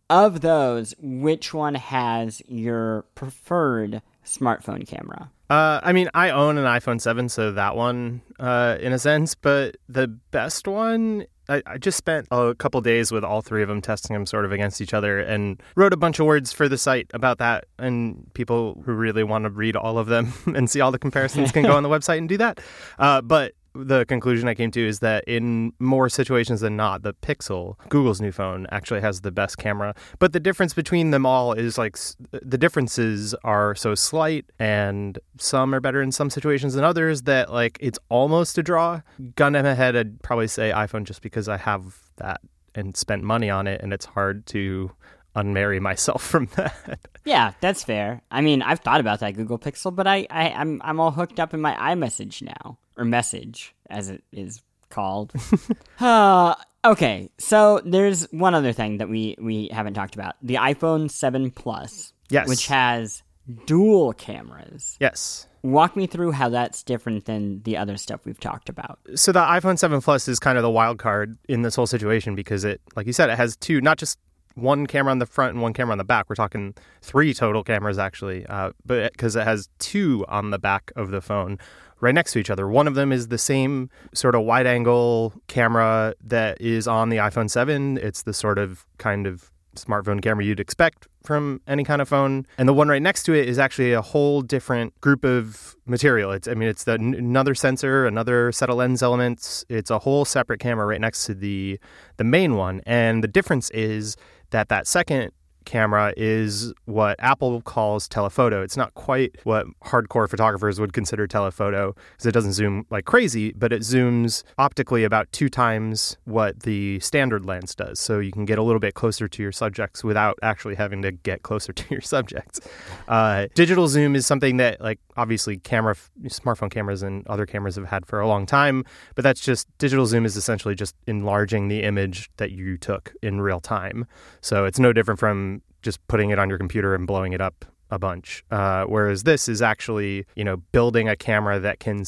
Of 0.10 0.42
those, 0.42 0.94
which 1.00 1.54
one 1.54 1.76
has 1.76 2.42
your 2.46 3.04
preferred 3.16 4.02
smartphone 4.26 4.86
camera? 4.86 5.32
Uh, 5.50 5.80
I 5.84 5.94
mean, 5.94 6.10
I 6.14 6.32
own 6.32 6.58
an 6.58 6.66
iPhone 6.66 7.00
7, 7.00 7.30
so 7.30 7.54
that 7.54 7.76
one, 7.78 8.22
uh, 8.40 8.78
in 8.82 8.92
a 8.92 9.00
sense, 9.00 9.36
but 9.36 9.78
the 9.88 10.08
best 10.08 10.68
one, 10.68 11.26
I, 11.50 11.62
I 11.66 11.78
just 11.78 11.98
spent 11.98 12.28
a 12.32 12.56
couple 12.56 12.82
days 12.82 13.12
with 13.12 13.24
all 13.24 13.42
three 13.42 13.62
of 13.62 13.68
them 13.68 13.82
testing 13.82 14.14
them 14.14 14.26
sort 14.26 14.46
of 14.46 14.52
against 14.52 14.82
each 14.82 14.94
other 14.94 15.20
and 15.20 15.62
wrote 15.76 15.94
a 15.94 15.98
bunch 15.98 16.20
of 16.20 16.26
words 16.26 16.52
for 16.52 16.70
the 16.70 16.78
site 16.78 17.10
about 17.14 17.40
that. 17.40 17.66
And 17.78 18.32
people 18.34 18.82
who 18.86 18.94
really 18.94 19.24
want 19.24 19.44
to 19.46 19.50
read 19.50 19.76
all 19.76 19.98
of 19.98 20.08
them 20.08 20.34
and 20.46 20.70
see 20.70 20.82
all 20.82 20.92
the 20.92 21.00
comparisons 21.00 21.52
can 21.52 21.64
go 21.64 21.76
on 21.76 21.84
the 21.84 21.90
website 21.90 22.18
and 22.20 22.30
do 22.30 22.38
that. 22.38 22.60
Uh, 23.00 23.22
but 23.22 23.54
the 23.74 24.06
conclusion 24.06 24.48
I 24.48 24.54
came 24.54 24.72
to 24.72 24.86
is 24.86 25.00
that 25.00 25.24
in 25.26 25.74
more 25.80 26.10
situations 26.10 26.62
than 26.62 26.76
not, 26.76 27.04
the 27.04 27.14
Pixel, 27.14 27.76
Google's 27.90 28.22
new 28.22 28.32
phone, 28.32 28.68
actually 28.72 29.02
has 29.02 29.22
the 29.22 29.32
best 29.32 29.58
camera. 29.58 29.96
But 30.20 30.34
the 30.34 30.40
difference 30.40 30.74
between 30.74 31.12
them 31.12 31.26
all 31.26 31.54
is 31.54 31.78
like 31.78 31.98
the 32.32 32.58
differences 32.58 33.34
are 33.44 33.76
so 33.76 33.96
slight, 33.96 34.46
and 34.60 35.18
some 35.38 35.74
are 35.74 35.80
better 35.80 36.02
in 36.02 36.12
some 36.12 36.30
situations 36.30 36.74
than 36.74 36.84
others 36.84 37.24
that 37.24 37.52
like 37.52 37.78
it's 37.80 38.00
almost 38.10 38.58
a 38.58 38.64
draw. 38.64 39.02
Gun 39.36 39.54
to 39.54 39.64
my 39.64 39.74
head, 39.74 39.96
I'd 39.96 40.22
probably 40.22 40.48
say 40.48 40.72
iPhone 40.72 41.04
just 41.04 41.22
because 41.22 41.48
I 41.48 41.58
have 41.58 42.00
that 42.18 42.42
and 42.76 42.96
spent 42.96 43.24
money 43.24 43.50
on 43.50 43.68
it, 43.68 43.82
and 43.82 43.94
it's 43.94 44.06
hard 44.06 44.46
to 44.48 44.92
unmarry 45.36 45.80
myself 45.80 46.22
from 46.32 46.48
that. 46.56 47.00
Yeah, 47.26 47.54
that's 47.62 47.84
fair. 47.84 48.22
I 48.32 48.42
mean, 48.42 48.62
I've 48.62 48.80
thought 48.80 49.00
about 49.00 49.20
that 49.20 49.32
Google 49.32 49.60
Pixel, 49.60 49.96
but 49.96 50.08
I, 50.08 50.28
I 50.30 50.50
I'm 50.50 50.82
I'm 50.84 51.00
all 51.00 51.12
hooked 51.12 51.40
up 51.40 51.54
in 51.54 51.62
my 51.62 51.74
iMessage 51.74 52.42
now, 52.42 52.78
or 53.02 53.06
message 53.06 53.74
as 53.90 54.10
it 54.10 54.24
is 54.32 54.62
called. 54.90 55.34
uh, 56.00 56.56
okay, 56.86 57.30
so 57.38 57.82
there's 57.84 58.24
one 58.32 58.54
other 58.54 58.72
thing 58.74 58.98
that 58.98 59.10
we 59.10 59.36
we 59.40 59.70
haven't 59.72 59.94
talked 59.96 60.16
about: 60.16 60.36
the 60.42 60.56
iPhone 60.56 61.10
7 61.10 61.52
Plus, 61.52 62.14
Yes. 62.30 62.48
which 62.48 62.68
has 62.68 63.24
dual 63.66 64.14
cameras. 64.14 64.98
yes. 65.00 65.48
Walk 65.64 65.96
me 65.96 66.08
through 66.08 66.32
how 66.32 66.50
that's 66.50 66.82
different 66.82 67.26
than 67.26 67.62
the 67.64 67.78
other 67.78 67.96
stuff 67.96 68.22
we've 68.26 68.40
talked 68.40 68.68
about. 68.68 68.98
so 69.14 69.32
the 69.32 69.42
iPhone 69.42 69.78
7 69.78 70.02
Plus 70.02 70.28
is 70.28 70.40
kind 70.40 70.58
of 70.58 70.64
the 70.64 70.72
wild 70.72 70.98
card 70.98 71.38
in 71.48 71.62
this 71.62 71.76
whole 71.76 71.86
situation 71.86 72.34
because 72.34 72.64
it, 72.66 72.82
like 72.96 73.06
you 73.06 73.14
said, 73.14 73.30
it 73.30 73.38
has 73.38 73.58
two, 73.58 73.80
not 73.80 74.00
just 74.00 74.18
one 74.56 74.88
camera 74.88 75.12
on 75.12 75.20
the 75.20 75.26
front 75.28 75.54
and 75.54 75.62
one 75.62 75.72
camera 75.74 75.92
on 75.92 76.00
the 76.00 76.04
back. 76.04 76.28
We're 76.30 76.36
talking 76.36 76.74
three 77.04 77.32
total 77.36 77.64
cameras 77.64 78.00
actually, 78.00 78.44
uh, 78.48 78.72
but 78.86 79.12
because 79.12 79.36
it 79.36 79.44
has 79.44 79.70
two 79.78 80.26
on 80.28 80.50
the 80.50 80.58
back 80.60 80.92
of 80.96 81.12
the 81.12 81.22
phone 81.22 81.60
right 82.02 82.14
next 82.14 82.34
to 82.34 82.40
each 82.40 82.50
other. 82.50 82.68
One 82.68 82.88
of 82.88 82.96
them 82.96 83.12
is 83.12 83.30
the 83.30 83.38
same 83.38 83.90
sort 84.14 84.36
of 84.36 84.44
wide 84.44 84.68
angle 84.68 85.34
camera 85.48 86.16
that 86.26 86.60
is 86.60 86.88
on 86.88 87.10
the 87.10 87.18
iPhone 87.18 87.50
7. 87.50 87.98
It's 87.98 88.24
the 88.24 88.34
sort 88.34 88.58
of 88.58 88.86
kind 88.98 89.28
of 89.28 89.52
smartphone 89.76 90.22
camera 90.22 90.44
you'd 90.44 90.60
expect 90.60 91.08
from 91.24 91.62
any 91.68 91.84
kind 91.84 92.02
of 92.02 92.10
phone. 92.10 92.46
And 92.58 92.68
the 92.68 92.74
one 92.74 92.90
right 92.90 93.02
next 93.02 93.24
to 93.24 93.34
it 93.34 93.48
is 93.48 93.58
actually 93.60 93.94
a 93.94 94.02
whole 94.02 94.42
different 94.42 95.00
group 95.02 95.24
of 95.24 95.76
material. 95.86 96.32
It's 96.32 96.48
I 96.48 96.54
mean 96.56 96.68
it's 96.68 96.84
the, 96.84 96.94
another 96.94 97.56
sensor, 97.56 98.06
another 98.06 98.52
set 98.52 98.70
of 98.70 98.76
lens 98.76 99.02
elements. 99.02 99.64
It's 99.70 99.90
a 99.90 100.00
whole 100.00 100.26
separate 100.26 100.60
camera 100.60 100.86
right 100.86 101.00
next 101.00 101.26
to 101.26 101.34
the 101.34 101.80
the 102.18 102.24
main 102.24 102.56
one. 102.56 102.82
And 102.86 103.24
the 103.24 103.28
difference 103.28 103.70
is 103.70 104.18
that 104.50 104.70
that 104.70 104.88
second 104.88 105.32
camera 105.66 106.14
is 106.18 106.74
what 106.86 107.16
Apple 107.20 107.62
calls 107.62 108.08
telephoto. 108.08 108.62
It's 108.62 108.78
not 108.78 108.94
quite 108.94 109.36
what 109.44 109.66
hardcore 109.84 110.30
photographers 110.30 110.80
would 110.80 110.94
consider 110.94 111.28
telephoto 111.28 111.96
because 112.12 112.26
it 112.26 112.32
doesn't 112.32 112.54
zoom 112.54 112.86
like 112.90 113.06
crazy, 113.06 113.52
but 113.54 113.72
it 113.72 113.82
zooms 113.82 114.44
optically 114.58 115.04
about 115.04 115.32
two 115.32 115.50
times 115.50 116.18
what 116.26 116.62
the 116.62 117.00
standard 117.00 117.46
lens 117.46 117.76
does. 117.76 118.00
So 118.00 118.20
you 118.20 118.32
can 118.32 118.46
get 118.46 118.58
a 118.58 118.64
little 118.64 118.80
bit 118.80 118.94
closer 118.94 119.28
to 119.28 119.44
your 119.44 119.52
subjects 119.52 120.04
without 120.04 120.38
actually 120.42 120.76
having 120.76 121.02
to 121.02 121.12
get 121.12 121.44
closer 121.44 121.74
to 121.82 121.84
your 121.90 122.02
subjects. 122.02 122.60
Uh, 123.08 123.48
digital 123.56 123.88
zoom 123.88 124.16
is 124.16 124.26
something 124.26 124.58
that, 124.58 124.82
like, 124.82 125.00
obviously, 125.18 125.58
camera, 125.58 125.96
smartphone 126.26 126.72
cameras 126.72 127.04
and 127.04 127.26
other 127.28 127.46
cameras 127.46 127.76
have 127.76 127.86
had 127.86 128.06
for 128.06 128.20
a 128.20 128.28
long 128.28 128.46
time, 128.46 128.86
but 129.16 129.24
that's 129.24 129.42
just 129.42 129.68
digital 129.78 130.06
zoom 130.06 130.26
is 130.26 130.38
essentially 130.38 130.76
just 130.76 130.96
enlarging 131.08 131.68
the 131.68 131.84
image 131.84 132.30
that 132.38 132.52
you 132.52 132.78
took 132.78 133.14
in 133.22 133.42
real 133.42 133.60
time. 133.60 134.06
So 134.42 134.66
it's 134.66 134.80
no 134.80 134.94
different 134.94 135.20
from 135.20 135.62
just 135.82 136.06
putting 136.08 136.30
it 136.30 136.40
on 136.40 136.50
your 136.50 136.58
computer 136.58 136.94
and 136.96 137.08
blowing 137.08 137.34
it 137.34 137.42
up 137.42 137.66
a 137.90 138.00
bunch. 138.00 138.44
Uh, 138.52 138.86
whereas 138.86 139.24
this 139.24 139.50
is 139.50 139.62
actually, 139.62 140.26
you 140.36 140.44
know, 140.44 140.58
building 140.72 141.10
a 141.10 141.16
camera 141.16 141.60
that 141.60 141.80
can 141.80 142.06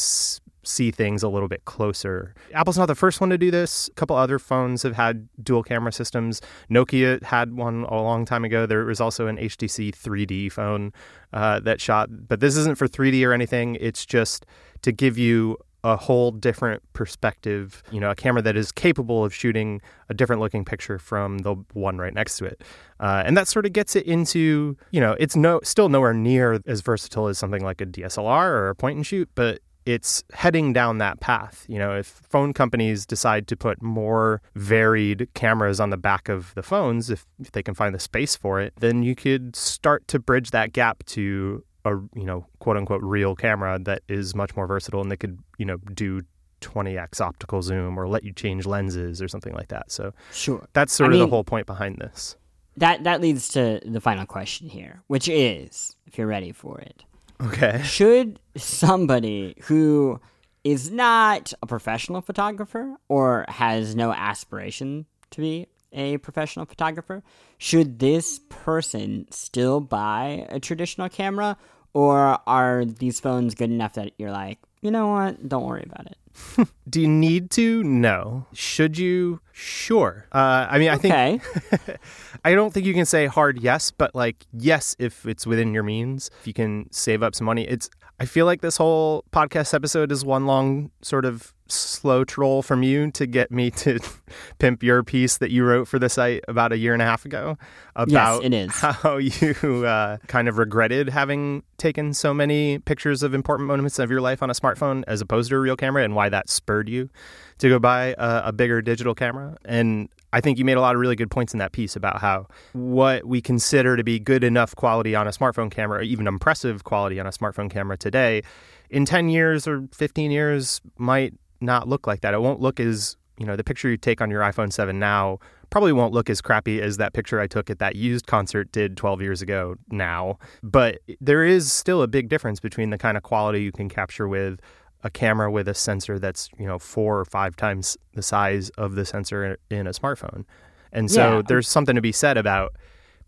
see 0.63 0.91
things 0.91 1.23
a 1.23 1.29
little 1.29 1.47
bit 1.47 1.65
closer. 1.65 2.33
Apple's 2.53 2.77
not 2.77 2.87
the 2.87 2.95
first 2.95 3.21
one 3.21 3.29
to 3.29 3.37
do 3.37 3.51
this. 3.51 3.89
A 3.89 3.93
couple 3.93 4.15
other 4.15 4.39
phones 4.39 4.83
have 4.83 4.95
had 4.95 5.27
dual 5.43 5.63
camera 5.63 5.91
systems. 5.91 6.41
Nokia 6.69 7.21
had 7.23 7.55
one 7.55 7.83
a 7.83 7.95
long 7.95 8.25
time 8.25 8.45
ago. 8.45 8.65
There 8.65 8.85
was 8.85 9.01
also 9.01 9.27
an 9.27 9.37
HTC 9.37 9.91
3D 9.95 10.51
phone 10.51 10.93
uh, 11.33 11.59
that 11.61 11.81
shot, 11.81 12.09
but 12.27 12.39
this 12.39 12.55
isn't 12.57 12.77
for 12.77 12.87
3D 12.87 13.25
or 13.27 13.33
anything. 13.33 13.77
It's 13.79 14.05
just 14.05 14.45
to 14.81 14.91
give 14.91 15.17
you 15.17 15.57
a 15.83 15.97
whole 15.97 16.31
different 16.31 16.81
perspective, 16.93 17.83
you 17.91 17.99
know, 17.99 18.09
a 18.11 18.15
camera 18.15 18.41
that 18.41 18.55
is 18.55 18.71
capable 18.71 19.25
of 19.25 19.33
shooting 19.33 19.81
a 20.07 20.13
different 20.13 20.41
looking 20.41 20.63
picture 20.63 20.97
from 20.97 21.39
the 21.39 21.55
one 21.73 21.97
right 21.97 22.13
next 22.13 22.37
to 22.37 22.45
it. 22.45 22.63
Uh, 23.01 23.21
and 23.25 23.35
that 23.35 23.49
sort 23.49 23.65
of 23.65 23.73
gets 23.73 23.95
it 23.95 24.05
into, 24.05 24.77
you 24.91 25.01
know, 25.01 25.17
it's 25.19 25.35
no 25.35 25.59
still 25.63 25.89
nowhere 25.89 26.13
near 26.13 26.61
as 26.65 26.79
versatile 26.79 27.27
as 27.27 27.37
something 27.37 27.63
like 27.63 27.81
a 27.81 27.85
DSLR 27.85 28.45
or 28.45 28.69
a 28.69 28.75
point 28.75 28.95
and 28.95 29.05
shoot, 29.05 29.29
but 29.35 29.59
it's 29.85 30.23
heading 30.33 30.73
down 30.73 30.97
that 30.99 31.19
path. 31.19 31.65
You 31.67 31.79
know, 31.79 31.97
if 31.97 32.07
phone 32.07 32.53
companies 32.53 33.05
decide 33.05 33.47
to 33.47 33.57
put 33.57 33.81
more 33.81 34.41
varied 34.55 35.29
cameras 35.33 35.79
on 35.79 35.89
the 35.89 35.97
back 35.97 36.29
of 36.29 36.53
the 36.55 36.63
phones, 36.63 37.09
if, 37.09 37.25
if 37.39 37.51
they 37.51 37.63
can 37.63 37.73
find 37.73 37.93
the 37.93 37.99
space 37.99 38.35
for 38.35 38.61
it, 38.61 38.73
then 38.79 39.03
you 39.03 39.15
could 39.15 39.55
start 39.55 40.07
to 40.09 40.19
bridge 40.19 40.51
that 40.51 40.73
gap 40.73 41.03
to 41.05 41.63
a 41.85 41.95
you 42.15 42.23
know 42.23 42.45
quote 42.59 42.77
unquote 42.77 43.01
real 43.03 43.35
camera 43.35 43.77
that 43.77 44.01
is 44.07 44.33
much 44.33 44.55
more 44.55 44.65
versatile 44.65 45.01
and 45.01 45.11
they 45.11 45.17
could 45.17 45.37
you 45.57 45.65
know 45.65 45.75
do 45.93 46.21
20x 46.61 47.19
optical 47.19 47.61
zoom 47.61 47.99
or 47.99 48.07
let 48.07 48.23
you 48.23 48.31
change 48.31 48.65
lenses 48.65 49.21
or 49.21 49.27
something 49.27 49.53
like 49.53 49.67
that. 49.67 49.91
So 49.91 50.13
sure, 50.31 50.65
that's 50.73 50.93
sort 50.93 51.07
I 51.07 51.15
of 51.15 51.19
mean, 51.19 51.27
the 51.27 51.29
whole 51.29 51.43
point 51.43 51.67
behind 51.67 51.97
this. 51.97 52.37
That 52.77 53.03
that 53.03 53.21
leads 53.21 53.49
to 53.49 53.81
the 53.85 54.01
final 54.01 54.25
question 54.25 54.69
here, 54.69 55.03
which 55.07 55.27
is, 55.27 55.95
if 56.07 56.17
you're 56.17 56.27
ready 56.27 56.51
for 56.51 56.79
it, 56.79 57.03
okay, 57.41 57.81
should 57.83 58.39
somebody 58.55 59.55
who 59.63 60.19
is 60.63 60.91
not 60.91 61.53
a 61.61 61.67
professional 61.67 62.21
photographer 62.21 62.95
or 63.09 63.45
has 63.49 63.95
no 63.95 64.13
aspiration 64.13 65.05
to 65.31 65.41
be 65.41 65.67
a 65.91 66.17
professional 66.17 66.65
photographer, 66.65 67.23
should 67.57 67.99
this 67.99 68.39
person 68.49 69.27
still 69.29 69.79
buy 69.79 70.47
a 70.49 70.59
traditional 70.59 71.09
camera 71.09 71.57
or 71.93 72.39
are 72.47 72.85
these 72.85 73.19
phones 73.19 73.53
good 73.55 73.69
enough 73.69 73.93
that 73.93 74.13
you're 74.17 74.31
like, 74.31 74.59
you 74.83 74.91
know 74.91 75.07
what? 75.07 75.47
Don't 75.47 75.65
worry 75.65 75.85
about 75.85 76.07
it. 76.07 76.67
Do 76.89 77.01
you 77.01 77.07
need 77.07 77.49
to? 77.51 77.83
No. 77.83 78.45
Should 78.53 78.97
you? 78.97 79.39
Sure. 79.53 80.27
Uh, 80.31 80.67
I 80.69 80.77
mean, 80.77 80.89
I 80.89 80.95
okay. 80.95 81.37
think 81.39 81.99
I 82.45 82.53
don't 82.53 82.73
think 82.73 82.85
you 82.85 82.93
can 82.93 83.05
say 83.05 83.27
hard 83.27 83.61
yes, 83.61 83.91
but 83.91 84.13
like 84.13 84.45
yes 84.51 84.95
if 84.99 85.25
it's 85.25 85.47
within 85.47 85.73
your 85.73 85.83
means. 85.83 86.29
If 86.41 86.47
you 86.47 86.53
can 86.53 86.91
save 86.91 87.23
up 87.23 87.33
some 87.33 87.45
money, 87.45 87.63
it's. 87.67 87.89
I 88.19 88.25
feel 88.25 88.45
like 88.45 88.61
this 88.61 88.77
whole 88.77 89.23
podcast 89.31 89.73
episode 89.73 90.11
is 90.11 90.23
one 90.23 90.45
long 90.45 90.91
sort 91.01 91.25
of 91.25 91.53
slow 91.73 92.23
troll 92.23 92.61
from 92.61 92.83
you 92.83 93.11
to 93.11 93.25
get 93.25 93.51
me 93.51 93.71
to 93.71 93.99
pimp 94.59 94.83
your 94.83 95.03
piece 95.03 95.37
that 95.37 95.51
you 95.51 95.63
wrote 95.63 95.87
for 95.87 95.99
the 95.99 96.09
site 96.09 96.43
about 96.47 96.71
a 96.71 96.77
year 96.77 96.93
and 96.93 97.01
a 97.01 97.05
half 97.05 97.25
ago 97.25 97.57
about 97.95 98.43
yes, 98.43 98.45
it 98.45 98.53
is. 98.53 98.71
how 98.79 99.17
you 99.17 99.85
uh, 99.85 100.17
kind 100.27 100.47
of 100.47 100.57
regretted 100.57 101.09
having 101.09 101.63
taken 101.77 102.13
so 102.13 102.33
many 102.33 102.79
pictures 102.79 103.23
of 103.23 103.33
important 103.33 103.67
moments 103.67 103.99
of 103.99 104.09
your 104.09 104.21
life 104.21 104.41
on 104.41 104.49
a 104.49 104.53
smartphone 104.53 105.03
as 105.07 105.21
opposed 105.21 105.49
to 105.49 105.55
a 105.55 105.59
real 105.59 105.75
camera 105.75 106.03
and 106.03 106.15
why 106.15 106.29
that 106.29 106.49
spurred 106.49 106.87
you 106.89 107.09
to 107.57 107.69
go 107.69 107.79
buy 107.79 108.15
a, 108.17 108.43
a 108.45 108.51
bigger 108.51 108.81
digital 108.81 109.15
camera. 109.15 109.57
And 109.65 110.09
I 110.33 110.41
think 110.41 110.57
you 110.57 110.65
made 110.65 110.77
a 110.77 110.81
lot 110.81 110.95
of 110.95 111.01
really 111.01 111.15
good 111.15 111.29
points 111.29 111.53
in 111.53 111.59
that 111.59 111.71
piece 111.71 111.95
about 111.95 112.19
how 112.19 112.47
what 112.73 113.25
we 113.25 113.39
consider 113.39 113.95
to 113.95 114.03
be 114.03 114.19
good 114.19 114.43
enough 114.43 114.75
quality 114.75 115.13
on 115.15 115.27
a 115.27 115.31
smartphone 115.31 115.69
camera, 115.69 115.99
or 115.99 116.01
even 116.01 116.25
impressive 116.27 116.83
quality 116.83 117.19
on 117.19 117.27
a 117.27 117.29
smartphone 117.29 117.69
camera 117.69 117.97
today, 117.97 118.41
in 118.89 119.05
10 119.05 119.29
years 119.29 119.67
or 119.67 119.87
15 119.93 120.31
years 120.31 120.81
might 120.97 121.33
not 121.63 121.87
look 121.87 122.05
like 122.05 122.21
that. 122.21 122.33
It 122.33 122.41
won't 122.41 122.59
look 122.59 122.79
as, 122.79 123.17
you 123.37 123.45
know, 123.45 123.55
the 123.55 123.63
picture 123.63 123.89
you 123.89 123.97
take 123.97 124.21
on 124.21 124.29
your 124.29 124.41
iPhone 124.41 124.71
7 124.71 124.97
now 124.99 125.39
probably 125.69 125.93
won't 125.93 126.13
look 126.13 126.29
as 126.29 126.41
crappy 126.41 126.81
as 126.81 126.97
that 126.97 127.13
picture 127.13 127.39
I 127.39 127.47
took 127.47 127.69
at 127.69 127.79
that 127.79 127.95
used 127.95 128.27
concert 128.27 128.71
did 128.71 128.95
12 128.95 129.21
years 129.21 129.41
ago 129.41 129.75
now. 129.89 130.37
But 130.61 130.99
there 131.19 131.43
is 131.43 131.71
still 131.71 132.03
a 132.03 132.07
big 132.07 132.29
difference 132.29 132.59
between 132.59 132.91
the 132.91 132.97
kind 132.97 133.17
of 133.17 133.23
quality 133.23 133.63
you 133.63 133.71
can 133.71 133.89
capture 133.89 134.27
with 134.27 134.59
a 135.03 135.09
camera 135.09 135.51
with 135.51 135.67
a 135.67 135.73
sensor 135.73 136.19
that's, 136.19 136.49
you 136.59 136.67
know, 136.67 136.77
four 136.77 137.19
or 137.19 137.25
five 137.25 137.55
times 137.55 137.97
the 138.13 138.21
size 138.21 138.69
of 138.77 138.95
the 138.95 139.05
sensor 139.05 139.57
in 139.69 139.87
a 139.87 139.91
smartphone. 139.91 140.45
And 140.91 141.09
so 141.09 141.37
yeah. 141.37 141.41
there's 141.47 141.67
something 141.67 141.95
to 141.95 142.01
be 142.01 142.11
said 142.11 142.37
about 142.37 142.75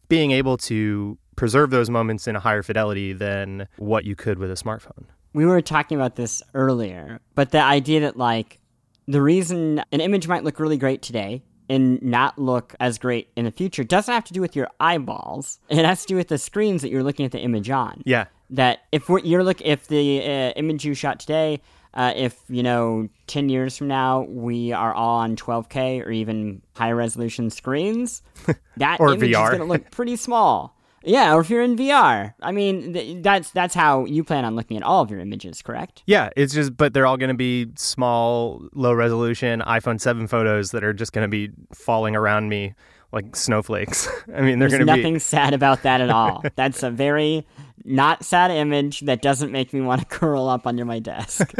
being 0.07 0.31
able 0.31 0.55
to 0.57 1.17
preserve 1.35 1.71
those 1.71 1.89
moments 1.89 2.27
in 2.27 2.35
a 2.35 2.39
higher 2.39 2.63
fidelity 2.63 3.11
than 3.11 3.67
what 3.77 4.05
you 4.05 4.15
could 4.15 4.37
with 4.39 4.51
a 4.51 4.53
smartphone 4.53 5.05
we 5.35 5.45
were 5.45 5.61
talking 5.61 5.97
about 5.97 6.15
this 6.15 6.41
earlier, 6.53 7.19
but 7.35 7.51
the 7.51 7.61
idea 7.61 7.99
that 7.99 8.15
like 8.15 8.59
the 9.05 9.21
reason 9.21 9.83
an 9.91 9.99
image 9.99 10.29
might 10.29 10.45
look 10.45 10.61
really 10.61 10.77
great 10.77 11.01
today 11.01 11.43
and 11.67 12.01
not 12.01 12.39
look 12.39 12.73
as 12.79 12.97
great 12.97 13.27
in 13.35 13.43
the 13.43 13.51
future 13.51 13.83
doesn't 13.83 14.13
have 14.13 14.23
to 14.23 14.33
do 14.33 14.39
with 14.39 14.55
your 14.55 14.69
eyeballs. 14.79 15.59
It 15.67 15.83
has 15.83 16.03
to 16.03 16.07
do 16.07 16.15
with 16.15 16.29
the 16.29 16.37
screens 16.37 16.81
that 16.83 16.89
you're 16.89 17.03
looking 17.03 17.25
at 17.25 17.33
the 17.33 17.39
image 17.39 17.69
on. 17.69 18.01
Yeah. 18.05 18.25
That 18.51 18.83
if 18.93 19.09
you're 19.09 19.43
look 19.43 19.59
if 19.61 19.87
the 19.87 20.21
uh, 20.21 20.51
image 20.55 20.85
you 20.85 20.93
shot 20.93 21.19
today, 21.19 21.59
uh, 21.93 22.13
if 22.15 22.39
you 22.47 22.63
know, 22.63 23.09
ten 23.27 23.49
years 23.49 23.77
from 23.77 23.89
now 23.89 24.21
we 24.21 24.71
are 24.71 24.93
all 24.93 25.17
on 25.17 25.35
12K 25.35 26.05
or 26.05 26.11
even 26.11 26.61
higher 26.75 26.95
resolution 26.95 27.49
screens, 27.49 28.21
that 28.77 29.01
or 29.01 29.13
image 29.13 29.31
VR. 29.31 29.43
is 29.43 29.49
going 29.49 29.59
to 29.59 29.65
look 29.65 29.91
pretty 29.91 30.15
small. 30.15 30.74
Yeah, 31.05 31.33
or 31.33 31.41
if 31.41 31.49
you're 31.49 31.61
in 31.61 31.75
VR. 31.75 32.33
I 32.41 32.51
mean, 32.51 32.93
th- 32.93 33.23
that's 33.23 33.51
that's 33.51 33.75
how 33.75 34.05
you 34.05 34.23
plan 34.23 34.43
on 34.43 34.55
looking 34.55 34.75
at 34.77 34.83
all 34.83 35.01
of 35.01 35.11
your 35.11 35.19
images, 35.19 35.61
correct? 35.61 36.03
Yeah, 36.05 36.29
it's 36.35 36.53
just 36.53 36.75
but 36.75 36.93
they're 36.93 37.05
all 37.05 37.17
going 37.17 37.29
to 37.29 37.35
be 37.35 37.67
small, 37.75 38.67
low 38.73 38.93
resolution 38.93 39.61
iPhone 39.61 40.01
7 40.01 40.27
photos 40.27 40.71
that 40.71 40.83
are 40.83 40.93
just 40.93 41.13
going 41.13 41.23
to 41.23 41.29
be 41.29 41.51
falling 41.73 42.15
around 42.15 42.49
me 42.49 42.73
like 43.15 43.35
snowflakes. 43.35 44.07
I 44.35 44.41
mean, 44.41 44.59
they're 44.59 44.69
going 44.69 44.85
to 44.85 44.85
be 44.85 44.97
nothing 44.97 45.19
sad 45.19 45.53
about 45.53 45.83
that 45.83 46.01
at 46.01 46.09
all. 46.09 46.43
that's 46.55 46.83
a 46.83 46.91
very 46.91 47.47
not 47.83 48.23
sad 48.23 48.51
image 48.51 49.01
that 49.01 49.21
doesn't 49.21 49.51
make 49.51 49.73
me 49.73 49.81
want 49.81 50.01
to 50.01 50.07
curl 50.09 50.47
up 50.47 50.67
under 50.67 50.85
my 50.85 50.99
desk. 50.99 51.51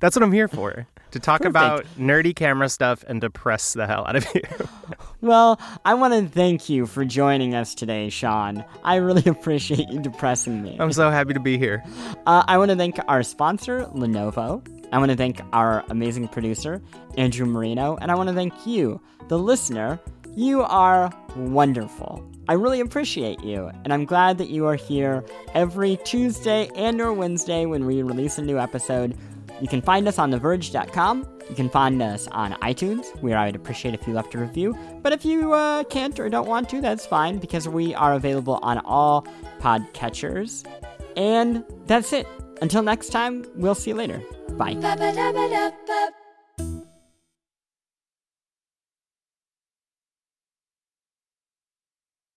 that's 0.00 0.16
what 0.16 0.22
I'm 0.22 0.32
here 0.32 0.48
for 0.48 0.86
to 1.10 1.18
talk 1.18 1.40
Perfect. 1.40 1.50
about 1.50 1.86
nerdy 1.98 2.36
camera 2.36 2.68
stuff 2.68 3.02
and 3.06 3.20
depress 3.20 3.72
the 3.72 3.86
hell 3.86 4.04
out 4.06 4.16
of 4.16 4.26
you. 4.34 4.42
well, 5.22 5.58
I 5.84 5.94
want 5.94 6.12
to 6.14 6.28
thank 6.28 6.68
you 6.68 6.86
for 6.86 7.04
joining 7.04 7.54
us 7.54 7.74
today, 7.74 8.10
Sean. 8.10 8.64
I 8.84 8.96
really 8.96 9.24
appreciate 9.30 9.88
you 9.88 10.00
depressing 10.00 10.62
me. 10.62 10.76
I'm 10.78 10.92
so 10.92 11.10
happy 11.10 11.32
to 11.32 11.40
be 11.40 11.56
here. 11.56 11.82
Uh, 12.26 12.44
I 12.46 12.58
want 12.58 12.70
to 12.70 12.76
thank 12.76 12.98
our 13.08 13.22
sponsor, 13.22 13.84
Lenovo. 13.94 14.66
I 14.92 14.98
want 14.98 15.10
to 15.10 15.16
thank 15.16 15.40
our 15.52 15.84
amazing 15.90 16.28
producer, 16.28 16.82
Andrew 17.16 17.46
Marino. 17.46 17.96
And 18.00 18.10
I 18.10 18.14
want 18.14 18.28
to 18.28 18.34
thank 18.34 18.66
you, 18.66 19.00
the 19.28 19.38
listener. 19.38 19.98
You 20.36 20.62
are 20.62 21.12
wonderful. 21.36 22.24
I 22.48 22.54
really 22.54 22.80
appreciate 22.80 23.42
you, 23.44 23.70
and 23.84 23.92
I'm 23.92 24.04
glad 24.04 24.38
that 24.38 24.48
you 24.48 24.66
are 24.66 24.76
here 24.76 25.24
every 25.54 25.98
Tuesday 26.04 26.70
and 26.74 27.00
or 27.00 27.12
Wednesday 27.12 27.66
when 27.66 27.84
we 27.84 28.02
release 28.02 28.38
a 28.38 28.42
new 28.42 28.58
episode 28.58 29.16
you 29.60 29.68
can 29.68 29.82
find 29.82 30.06
us 30.06 30.18
on 30.18 30.30
TheVerge.com. 30.32 31.26
You 31.48 31.54
can 31.54 31.70
find 31.70 32.00
us 32.02 32.28
on 32.28 32.52
iTunes, 32.54 33.06
where 33.22 33.38
I 33.38 33.46
would 33.46 33.56
appreciate 33.56 33.94
if 33.94 34.06
you 34.06 34.12
left 34.12 34.34
a 34.34 34.38
review. 34.38 34.76
But 35.02 35.12
if 35.12 35.24
you 35.24 35.52
uh, 35.52 35.84
can't 35.84 36.18
or 36.20 36.28
don't 36.28 36.46
want 36.46 36.68
to, 36.70 36.80
that's 36.80 37.06
fine 37.06 37.38
because 37.38 37.68
we 37.68 37.94
are 37.94 38.14
available 38.14 38.58
on 38.62 38.78
all 38.78 39.26
podcatchers. 39.58 40.66
And 41.16 41.64
that's 41.86 42.12
it. 42.12 42.26
Until 42.60 42.82
next 42.82 43.08
time, 43.08 43.46
we'll 43.54 43.74
see 43.74 43.90
you 43.90 43.96
later. 43.96 44.22
Bye. 44.52 44.74